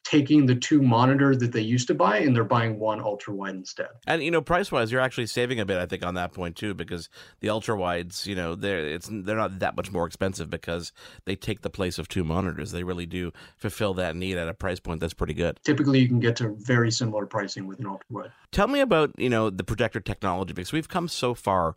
taking 0.05 0.47
the 0.47 0.55
two 0.55 0.83
monitors 0.83 1.39
that 1.39 1.53
they 1.53 1.61
used 1.61 1.89
to 1.89 1.95
buy 1.95 2.19
and 2.19 2.35
they're 2.35 2.45
buying 2.45 2.79
one 2.79 3.01
ultra 3.01 3.35
wide 3.35 3.55
instead. 3.55 3.89
And 4.07 4.23
you 4.23 4.31
know, 4.31 4.41
price 4.41 4.71
wise, 4.71 4.93
you're 4.93 5.01
actually 5.01 5.27
saving 5.27 5.61
a 5.61 5.67
bit, 5.67 5.79
I 5.79 5.87
think, 5.87 6.05
on 6.05 6.15
that 6.15 6.33
point 6.33 6.57
too, 6.57 6.75
because 6.75 7.09
the 7.41 7.49
ultra 7.49 7.77
wides, 7.77 8.27
you 8.27 8.35
know, 8.35 8.55
they're 8.55 8.87
it's 8.87 9.09
they're 9.11 9.37
not 9.37 9.59
that 9.59 9.77
much 9.77 9.93
more 9.93 10.07
expensive 10.07 10.51
because 10.51 10.93
they 11.25 11.37
take 11.37 11.63
the 11.63 11.71
place 11.71 11.99
of 11.99 12.09
two 12.09 12.25
monitors. 12.25 12.73
They 12.73 12.85
really 12.85 13.07
do 13.07 13.33
fulfill 13.57 13.95
that 13.95 14.17
need 14.17 14.37
at 14.37 14.49
a 14.49 14.55
price 14.55 14.81
point 14.81 15.01
that's 15.01 15.15
pretty 15.15 15.35
good. 15.35 15.59
Typically, 15.65 16.01
you 16.01 16.09
can 16.09 16.21
get 16.21 16.37
to 16.37 16.55
very 16.59 16.91
similar 16.91 17.27
pricing 17.27 17.67
with 17.67 17.81
an 17.81 17.87
ultra 17.87 18.07
wide. 18.11 18.33
Tell 18.53 18.69
me 18.69 18.81
about 18.81 19.13
you 19.19 19.29
know 19.29 19.51
the 19.51 19.65
projector 19.65 20.01
technology 20.01 20.53
because 20.53 20.73
we've 20.73 20.89
come 20.89 21.09
so 21.09 21.35
far 21.35 21.77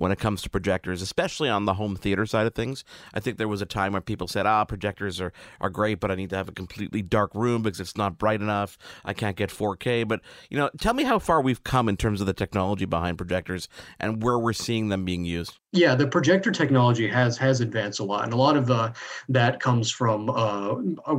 when 0.00 0.10
it 0.10 0.18
comes 0.18 0.40
to 0.40 0.48
projectors, 0.48 1.02
especially 1.02 1.50
on 1.50 1.66
the 1.66 1.74
home 1.74 1.94
theater 1.94 2.24
side 2.24 2.46
of 2.46 2.54
things. 2.54 2.84
I 3.12 3.20
think 3.20 3.36
there 3.36 3.46
was 3.46 3.60
a 3.60 3.66
time 3.66 3.92
where 3.92 4.00
people 4.00 4.26
said, 4.26 4.46
ah, 4.46 4.64
projectors 4.64 5.20
are, 5.20 5.30
are 5.60 5.68
great, 5.68 6.00
but 6.00 6.10
I 6.10 6.14
need 6.14 6.30
to 6.30 6.36
have 6.36 6.48
a 6.48 6.52
completely 6.52 7.02
dark 7.02 7.34
room 7.34 7.62
because 7.62 7.80
it's 7.80 7.98
not 7.98 8.16
bright 8.16 8.40
enough. 8.40 8.78
I 9.04 9.12
can't 9.12 9.36
get 9.36 9.50
4K. 9.50 10.08
But, 10.08 10.22
you 10.48 10.56
know, 10.56 10.70
tell 10.80 10.94
me 10.94 11.04
how 11.04 11.18
far 11.18 11.42
we've 11.42 11.62
come 11.64 11.86
in 11.86 11.98
terms 11.98 12.22
of 12.22 12.26
the 12.26 12.32
technology 12.32 12.86
behind 12.86 13.18
projectors 13.18 13.68
and 13.98 14.22
where 14.22 14.38
we're 14.38 14.54
seeing 14.54 14.88
them 14.88 15.04
being 15.04 15.26
used. 15.26 15.58
Yeah, 15.72 15.94
the 15.94 16.06
projector 16.06 16.50
technology 16.50 17.06
has 17.06 17.38
has 17.38 17.60
advanced 17.60 18.00
a 18.00 18.04
lot, 18.04 18.24
and 18.24 18.32
a 18.32 18.36
lot 18.36 18.56
of 18.56 18.72
uh, 18.72 18.92
that 19.28 19.60
comes 19.60 19.88
from 19.88 20.28
uh, 20.28 20.74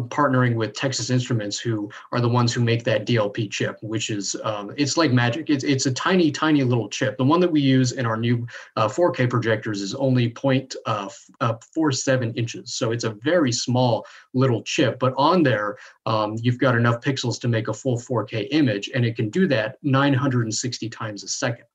partnering 0.10 0.56
with 0.56 0.74
Texas 0.74 1.10
Instruments, 1.10 1.58
who 1.58 1.90
are 2.12 2.20
the 2.20 2.28
ones 2.28 2.52
who 2.52 2.60
make 2.60 2.84
that 2.84 3.06
DLP 3.08 3.50
chip, 3.50 3.78
which 3.82 4.10
is 4.10 4.36
um, 4.44 4.74
it's 4.76 4.98
like 4.98 5.14
magic. 5.14 5.50
It's 5.50 5.64
it's 5.64 5.86
a 5.86 5.94
tiny, 5.94 6.32
tiny 6.32 6.64
little 6.64 6.90
chip. 6.90 7.18
The 7.18 7.24
one 7.24 7.40
that 7.40 7.50
we 7.50 7.62
use 7.62 7.94
in 7.94 8.06
our 8.06 8.18
new 8.18 8.46
uh, 8.75 8.88
4K 8.88 9.30
projectors 9.30 9.82
is 9.82 9.94
only 9.96 10.28
uh, 10.28 11.10
uh, 11.42 11.54
0.47 11.75 12.38
inches, 12.38 12.74
so 12.74 12.92
it's 12.92 13.04
a 13.04 13.12
very 13.12 13.51
small 13.51 14.06
little 14.34 14.62
chip. 14.63 15.00
But 15.00 15.13
on 15.18 15.44
there, 15.44 15.78
um, 16.06 16.36
you've 16.42 16.60
got 16.60 16.75
enough 16.75 17.01
pixels 17.01 17.40
to 17.42 17.48
make 17.48 17.68
a 17.68 17.74
full 17.74 17.98
4K 17.98 18.48
image, 18.51 18.90
and 18.94 19.06
it 19.06 19.16
can 19.16 19.30
do 19.30 19.48
that 19.48 19.78
960 19.84 20.90
times 20.90 21.24
a 21.24 21.28
second. 21.28 21.66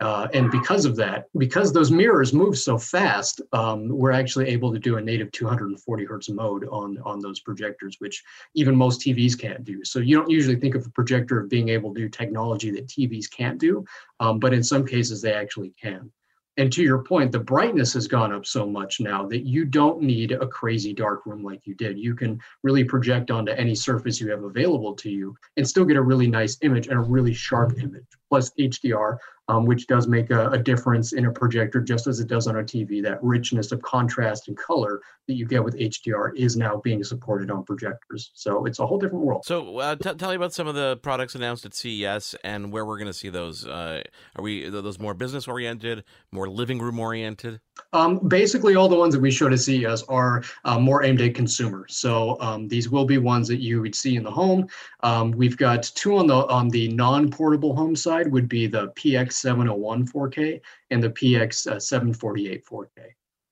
Uh, 0.00 0.26
and 0.34 0.50
because 0.50 0.84
of 0.84 0.96
that, 0.96 1.26
because 1.38 1.72
those 1.72 1.90
mirrors 1.90 2.32
move 2.32 2.58
so 2.58 2.76
fast, 2.76 3.40
um, 3.52 3.88
we're 3.88 4.10
actually 4.10 4.48
able 4.48 4.72
to 4.72 4.78
do 4.78 4.96
a 4.96 5.00
native 5.00 5.30
240 5.32 6.04
hertz 6.04 6.28
mode 6.28 6.66
on 6.68 6.98
on 7.04 7.20
those 7.20 7.40
projectors, 7.40 7.96
which 8.00 8.22
even 8.54 8.74
most 8.74 9.00
TVs 9.00 9.38
can't 9.38 9.64
do. 9.64 9.84
So 9.84 10.00
you 10.00 10.16
don't 10.16 10.30
usually 10.30 10.56
think 10.56 10.74
of 10.74 10.86
a 10.86 10.90
projector 10.90 11.38
of 11.38 11.48
being 11.48 11.68
able 11.68 11.94
to 11.94 12.00
do 12.00 12.08
technology 12.08 12.70
that 12.72 12.88
TVs 12.88 13.30
can't 13.30 13.58
do, 13.58 13.84
um, 14.20 14.38
but 14.38 14.52
in 14.52 14.64
some 14.64 14.84
cases 14.84 15.22
they 15.22 15.32
actually 15.32 15.72
can. 15.80 16.10
And 16.56 16.72
to 16.72 16.82
your 16.82 17.02
point, 17.02 17.32
the 17.32 17.40
brightness 17.40 17.92
has 17.94 18.06
gone 18.06 18.32
up 18.32 18.46
so 18.46 18.64
much 18.66 19.00
now 19.00 19.26
that 19.26 19.44
you 19.44 19.64
don't 19.64 20.00
need 20.00 20.32
a 20.32 20.46
crazy 20.46 20.92
dark 20.92 21.26
room 21.26 21.42
like 21.42 21.66
you 21.66 21.74
did. 21.74 21.98
You 21.98 22.14
can 22.14 22.40
really 22.62 22.84
project 22.84 23.30
onto 23.30 23.52
any 23.52 23.74
surface 23.74 24.20
you 24.20 24.30
have 24.30 24.44
available 24.44 24.94
to 24.94 25.10
you 25.10 25.36
and 25.56 25.68
still 25.68 25.84
get 25.84 25.96
a 25.96 26.02
really 26.02 26.28
nice 26.28 26.56
image 26.62 26.86
and 26.86 26.96
a 26.96 27.02
really 27.02 27.34
sharp 27.34 27.70
mm-hmm. 27.70 27.88
image, 27.88 28.06
plus 28.28 28.50
HDR, 28.58 29.18
um, 29.48 29.66
which 29.66 29.86
does 29.86 30.08
make 30.08 30.30
a, 30.30 30.48
a, 30.50 30.58
difference 30.58 31.12
in 31.12 31.26
a 31.26 31.30
projector 31.30 31.80
just 31.80 32.06
as 32.06 32.18
it 32.20 32.28
does 32.28 32.46
on 32.46 32.56
a 32.56 32.62
TV. 32.62 33.02
That 33.02 33.22
richness 33.22 33.72
of 33.72 33.82
contrast 33.82 34.48
and 34.48 34.56
color 34.56 35.00
that 35.28 35.34
you 35.34 35.46
get 35.46 35.62
with 35.62 35.76
HDR 35.78 36.30
is 36.34 36.56
now 36.56 36.80
being 36.82 37.04
supported 37.04 37.50
on 37.50 37.64
projectors. 37.64 38.30
So 38.34 38.64
it's 38.64 38.78
a 38.78 38.86
whole 38.86 38.98
different 38.98 39.24
world. 39.24 39.44
So 39.44 39.78
uh, 39.78 39.96
t- 39.96 40.14
tell 40.14 40.30
me 40.30 40.36
about 40.36 40.54
some 40.54 40.66
of 40.66 40.74
the 40.74 40.96
products 41.02 41.34
announced 41.34 41.66
at 41.66 41.74
CES 41.74 42.34
and 42.42 42.72
where 42.72 42.86
we're 42.86 42.98
going 42.98 43.06
to 43.06 43.12
see 43.12 43.28
those. 43.28 43.66
Uh, 43.66 44.02
are 44.36 44.42
we 44.42 44.68
those 44.68 44.98
more 44.98 45.14
business 45.14 45.46
oriented, 45.46 46.04
more 46.32 46.48
living 46.48 46.78
room 46.78 46.98
oriented? 46.98 47.60
Um, 47.92 48.18
basically, 48.28 48.74
all 48.74 48.88
the 48.88 48.96
ones 48.96 49.14
that 49.14 49.20
we 49.20 49.30
showed 49.30 49.52
at 49.52 49.60
CES 49.60 50.02
are 50.04 50.42
uh, 50.64 50.78
more 50.78 51.04
aimed 51.04 51.20
at 51.20 51.34
consumers. 51.34 51.96
So 51.96 52.36
um, 52.40 52.66
these 52.68 52.88
will 52.88 53.04
be 53.04 53.18
ones 53.18 53.48
that 53.48 53.60
you 53.60 53.80
would 53.80 53.94
see 53.94 54.16
in 54.16 54.24
the 54.24 54.30
home. 54.30 54.66
Um, 55.00 55.30
we've 55.30 55.56
got 55.56 55.82
two 55.82 56.16
on 56.16 56.26
the 56.26 56.46
on 56.46 56.68
the 56.68 56.88
non-portable 56.88 57.74
home 57.74 57.94
side 57.94 58.30
would 58.30 58.48
be 58.48 58.66
the 58.66 58.88
PX701 58.90 60.10
4K 60.10 60.60
and 60.90 61.02
the 61.02 61.10
PX748 61.10 62.64
4K. 62.64 62.88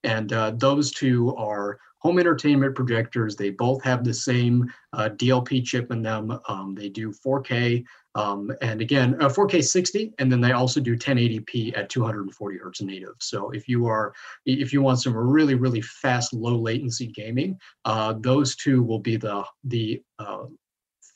And 0.05 0.33
uh, 0.33 0.51
those 0.57 0.91
two 0.91 1.35
are 1.37 1.79
home 2.03 2.19
entertainment 2.19 2.75
projectors. 2.75 3.37
They 3.37 3.51
both 3.51 3.83
have 3.85 4.03
the 4.03 4.13
same 4.13 4.73
uh, 4.93 5.11
DLP 5.11 5.65
chip 5.65 5.93
in 5.93 6.03
them. 6.03 6.39
Um, 6.49 6.75
they 6.75 6.89
do 6.89 7.13
4K 7.13 7.85
um, 8.15 8.53
and 8.61 8.81
again, 8.81 9.17
uh, 9.21 9.29
4K 9.29 9.65
60, 9.65 10.13
and 10.19 10.31
then 10.31 10.41
they 10.41 10.53
also 10.53 10.81
do 10.81 10.97
1080p 10.97 11.77
at 11.77 11.89
240 11.89 12.59
hertz 12.59 12.83
native. 12.83 13.15
So 13.21 13.51
if 13.51 13.69
you 13.69 13.87
are, 13.87 14.13
if 14.45 14.73
you 14.73 14.83
want 14.83 15.01
some 15.01 15.17
really, 15.17 15.55
really 15.55 15.81
fast, 15.81 16.35
low 16.35 16.57
latency 16.57 17.07
gaming, 17.07 17.59
uh, 17.85 18.15
those 18.19 18.55
two 18.57 18.83
will 18.83 18.99
be 18.99 19.17
the 19.17 19.45
the 19.65 20.03
uh, 20.19 20.45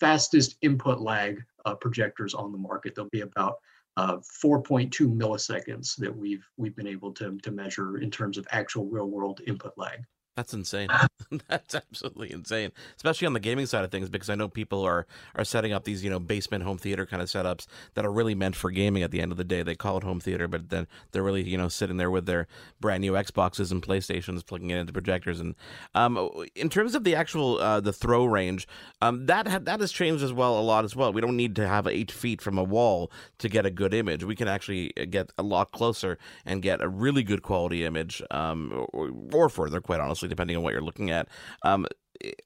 fastest 0.01 0.57
input 0.63 1.01
lag 1.01 1.43
uh, 1.67 1.75
projectors 1.75 2.33
on 2.33 2.51
the 2.51 2.59
market. 2.59 2.95
They'll 2.95 3.11
be 3.11 3.21
about 3.21 3.57
uh, 3.99 4.17
4.2 4.43 4.91
milliseconds 5.15 5.97
that 5.97 6.15
we've 6.15 6.47
we've 6.57 6.77
been 6.77 6.87
able 6.87 7.13
to 7.15 7.37
to 7.39 7.51
measure 7.51 7.99
in 7.99 8.11
terms 8.11 8.39
of 8.39 8.47
actual 8.53 8.87
real 8.87 9.11
world 9.11 9.43
input 9.47 9.73
lag. 9.77 10.01
That's 10.37 10.53
insane. 10.53 10.89
That's 11.49 11.75
absolutely 11.75 12.31
insane, 12.31 12.71
especially 12.97 13.27
on 13.27 13.33
the 13.33 13.41
gaming 13.41 13.65
side 13.65 13.85
of 13.85 13.91
things, 13.91 14.11
because 14.11 14.29
I 14.29 14.35
know 14.35 14.49
people 14.49 14.83
are 14.83 15.07
are 15.35 15.45
setting 15.45 15.73
up 15.73 15.85
these 15.85 16.05
you 16.05 16.11
know 16.11 16.21
basement 16.21 16.63
home 16.63 16.77
theater 16.77 17.07
kind 17.07 17.23
of 17.23 17.29
setups 17.29 17.67
that 17.95 18.05
are 18.05 18.13
really 18.13 18.35
meant 18.35 18.55
for 18.55 18.71
gaming. 18.71 19.03
At 19.03 19.13
the 19.13 19.23
end 19.23 19.33
of 19.33 19.39
the 19.39 19.45
day, 19.45 19.63
they 19.63 19.75
call 19.75 19.97
it 19.97 20.05
home 20.05 20.21
theater, 20.21 20.47
but 20.47 20.69
then 20.69 20.87
they're 21.13 21.23
really 21.23 21.43
you 21.43 21.57
know 21.57 21.69
sitting 21.69 21.97
there 21.97 22.11
with 22.11 22.27
their 22.27 22.47
brand 22.81 23.01
new 23.01 23.13
Xboxes 23.13 23.73
and 23.73 23.83
PlayStations, 23.83 24.45
plugging 24.45 24.69
it 24.69 24.77
into 24.77 24.93
projectors. 24.93 25.41
And 25.41 25.55
um, 25.95 26.31
in 26.55 26.69
terms 26.69 26.95
of 26.95 27.05
the 27.05 27.15
actual 27.15 27.59
uh, 27.59 27.81
the 27.81 27.93
throw 27.95 28.27
range, 28.27 28.69
um, 29.01 29.25
that 29.25 29.49
ha- 29.49 29.61
that 29.61 29.81
has 29.81 29.91
changed 29.91 30.23
as 30.23 30.35
well 30.35 30.59
a 30.59 30.61
lot 30.61 30.85
as 30.85 30.95
well. 30.95 31.15
We 31.15 31.23
don't 31.23 31.39
need 31.39 31.57
to 31.57 31.67
have 31.67 31.87
eight 31.87 32.13
feet 32.13 32.43
from 32.43 32.59
a 32.59 32.65
wall 32.65 33.11
to 33.39 33.49
get 33.49 33.65
a 33.65 33.71
good 33.71 33.95
image. 33.95 34.23
We 34.23 34.37
can 34.37 34.49
actually 34.49 34.93
uh, 35.01 35.07
get 35.09 35.31
a 35.39 35.43
lot 35.43 35.73
closer 35.73 36.19
and 36.45 36.61
get 36.61 36.83
a 36.83 36.89
really 36.91 37.23
good 37.23 37.41
quality 37.41 37.87
image, 37.87 38.21
um, 38.31 38.87
or, 38.93 39.11
or 39.33 39.49
further, 39.49 39.81
quite 39.81 39.99
honestly 40.01 40.26
obviously 40.27 40.35
depending 40.35 40.57
on 40.57 40.63
what 40.63 40.73
you're 40.73 40.83
looking 40.83 41.11
at. 41.11 41.29
Um, 41.63 41.87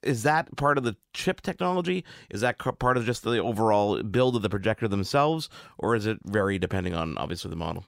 is 0.02 0.24
that 0.24 0.54
part 0.56 0.78
of 0.78 0.84
the 0.84 0.96
chip 1.14 1.40
technology? 1.42 2.04
Is 2.30 2.40
that 2.40 2.58
part 2.58 2.96
of 2.96 3.04
just 3.04 3.22
the 3.22 3.38
overall 3.38 4.02
build 4.02 4.36
of 4.36 4.42
the 4.42 4.50
projector 4.50 4.88
themselves, 4.88 5.48
or 5.78 5.94
is 5.94 6.06
it 6.06 6.18
vary 6.24 6.58
depending 6.58 6.94
on 6.94 7.16
obviously 7.18 7.50
the 7.50 7.56
model? 7.56 7.84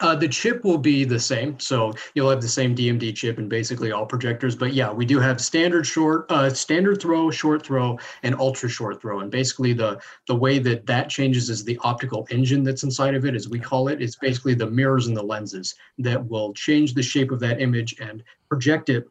Uh, 0.00 0.14
the 0.14 0.28
chip 0.28 0.64
will 0.64 0.78
be 0.78 1.04
the 1.04 1.18
same, 1.18 1.58
so 1.58 1.94
you'll 2.14 2.28
have 2.28 2.42
the 2.42 2.48
same 2.48 2.74
DMD 2.74 3.14
chip 3.14 3.38
in 3.38 3.48
basically 3.48 3.92
all 3.92 4.04
projectors. 4.04 4.54
But 4.54 4.74
yeah, 4.74 4.92
we 4.92 5.06
do 5.06 5.18
have 5.18 5.40
standard 5.40 5.86
short, 5.86 6.30
uh, 6.30 6.50
standard 6.50 7.00
throw, 7.00 7.30
short 7.30 7.64
throw, 7.64 7.98
and 8.22 8.34
ultra 8.34 8.68
short 8.68 9.00
throw. 9.00 9.20
And 9.20 9.30
basically, 9.30 9.72
the 9.72 9.98
the 10.26 10.36
way 10.36 10.58
that 10.58 10.86
that 10.86 11.08
changes 11.08 11.48
is 11.48 11.64
the 11.64 11.78
optical 11.82 12.26
engine 12.30 12.62
that's 12.62 12.82
inside 12.82 13.14
of 13.14 13.24
it, 13.24 13.34
as 13.34 13.48
we 13.48 13.58
call 13.58 13.88
it. 13.88 14.02
It's 14.02 14.16
basically 14.16 14.54
the 14.54 14.70
mirrors 14.70 15.06
and 15.06 15.16
the 15.16 15.22
lenses 15.22 15.74
that 15.98 16.22
will 16.26 16.52
change 16.52 16.92
the 16.92 17.02
shape 17.02 17.30
of 17.30 17.40
that 17.40 17.60
image 17.62 17.96
and 17.98 18.22
project 18.48 18.88
it 18.88 19.06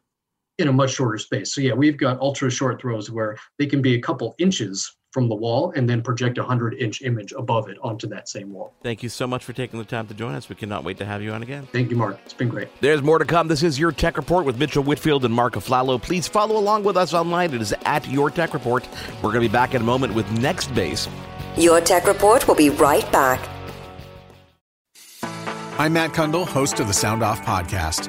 in 0.58 0.68
a 0.68 0.72
much 0.72 0.94
shorter 0.94 1.18
space. 1.18 1.54
So 1.54 1.60
yeah, 1.60 1.74
we've 1.74 1.96
got 1.98 2.20
ultra 2.20 2.50
short 2.50 2.80
throws 2.80 3.10
where 3.10 3.36
they 3.58 3.66
can 3.66 3.82
be 3.82 3.94
a 3.94 4.00
couple 4.00 4.34
inches 4.38 4.96
from 5.16 5.28
the 5.30 5.34
wall 5.34 5.72
and 5.74 5.88
then 5.88 6.02
project 6.02 6.36
a 6.36 6.42
100 6.42 6.74
inch 6.74 7.00
image 7.00 7.32
above 7.32 7.70
it 7.70 7.78
onto 7.82 8.06
that 8.06 8.28
same 8.28 8.52
wall. 8.52 8.74
Thank 8.82 9.02
you 9.02 9.08
so 9.08 9.26
much 9.26 9.44
for 9.44 9.54
taking 9.54 9.78
the 9.78 9.84
time 9.86 10.06
to 10.08 10.14
join 10.14 10.34
us. 10.34 10.50
We 10.50 10.56
cannot 10.56 10.84
wait 10.84 10.98
to 10.98 11.06
have 11.06 11.22
you 11.22 11.32
on 11.32 11.42
again. 11.42 11.66
Thank 11.72 11.90
you, 11.90 11.96
Mark. 11.96 12.18
It's 12.24 12.34
been 12.34 12.50
great. 12.50 12.68
There's 12.82 13.00
more 13.00 13.18
to 13.18 13.24
come. 13.24 13.48
This 13.48 13.62
is 13.62 13.78
Your 13.78 13.92
Tech 13.92 14.18
Report 14.18 14.44
with 14.44 14.58
Mitchell 14.58 14.82
Whitfield 14.82 15.24
and 15.24 15.32
Mark 15.32 15.54
Aflalo. 15.54 16.00
Please 16.00 16.28
follow 16.28 16.58
along 16.58 16.84
with 16.84 16.98
us 16.98 17.14
online. 17.14 17.54
It 17.54 17.62
is 17.62 17.74
at 17.86 18.06
Your 18.10 18.30
Tech 18.30 18.52
Report. 18.52 18.86
We're 19.16 19.32
going 19.32 19.42
to 19.42 19.48
be 19.48 19.48
back 19.48 19.74
in 19.74 19.80
a 19.80 19.86
moment 19.86 20.14
with 20.14 20.26
Nextbase. 20.26 21.08
Your 21.56 21.80
Tech 21.80 22.06
Report 22.06 22.46
will 22.46 22.54
be 22.54 22.68
right 22.68 23.10
back. 23.10 23.40
I'm 25.78 25.92
Matt 25.92 26.12
Cundill, 26.12 26.46
host 26.46 26.80
of 26.80 26.88
the 26.88 26.94
Sound 26.94 27.22
Off 27.22 27.42
Podcast, 27.42 28.08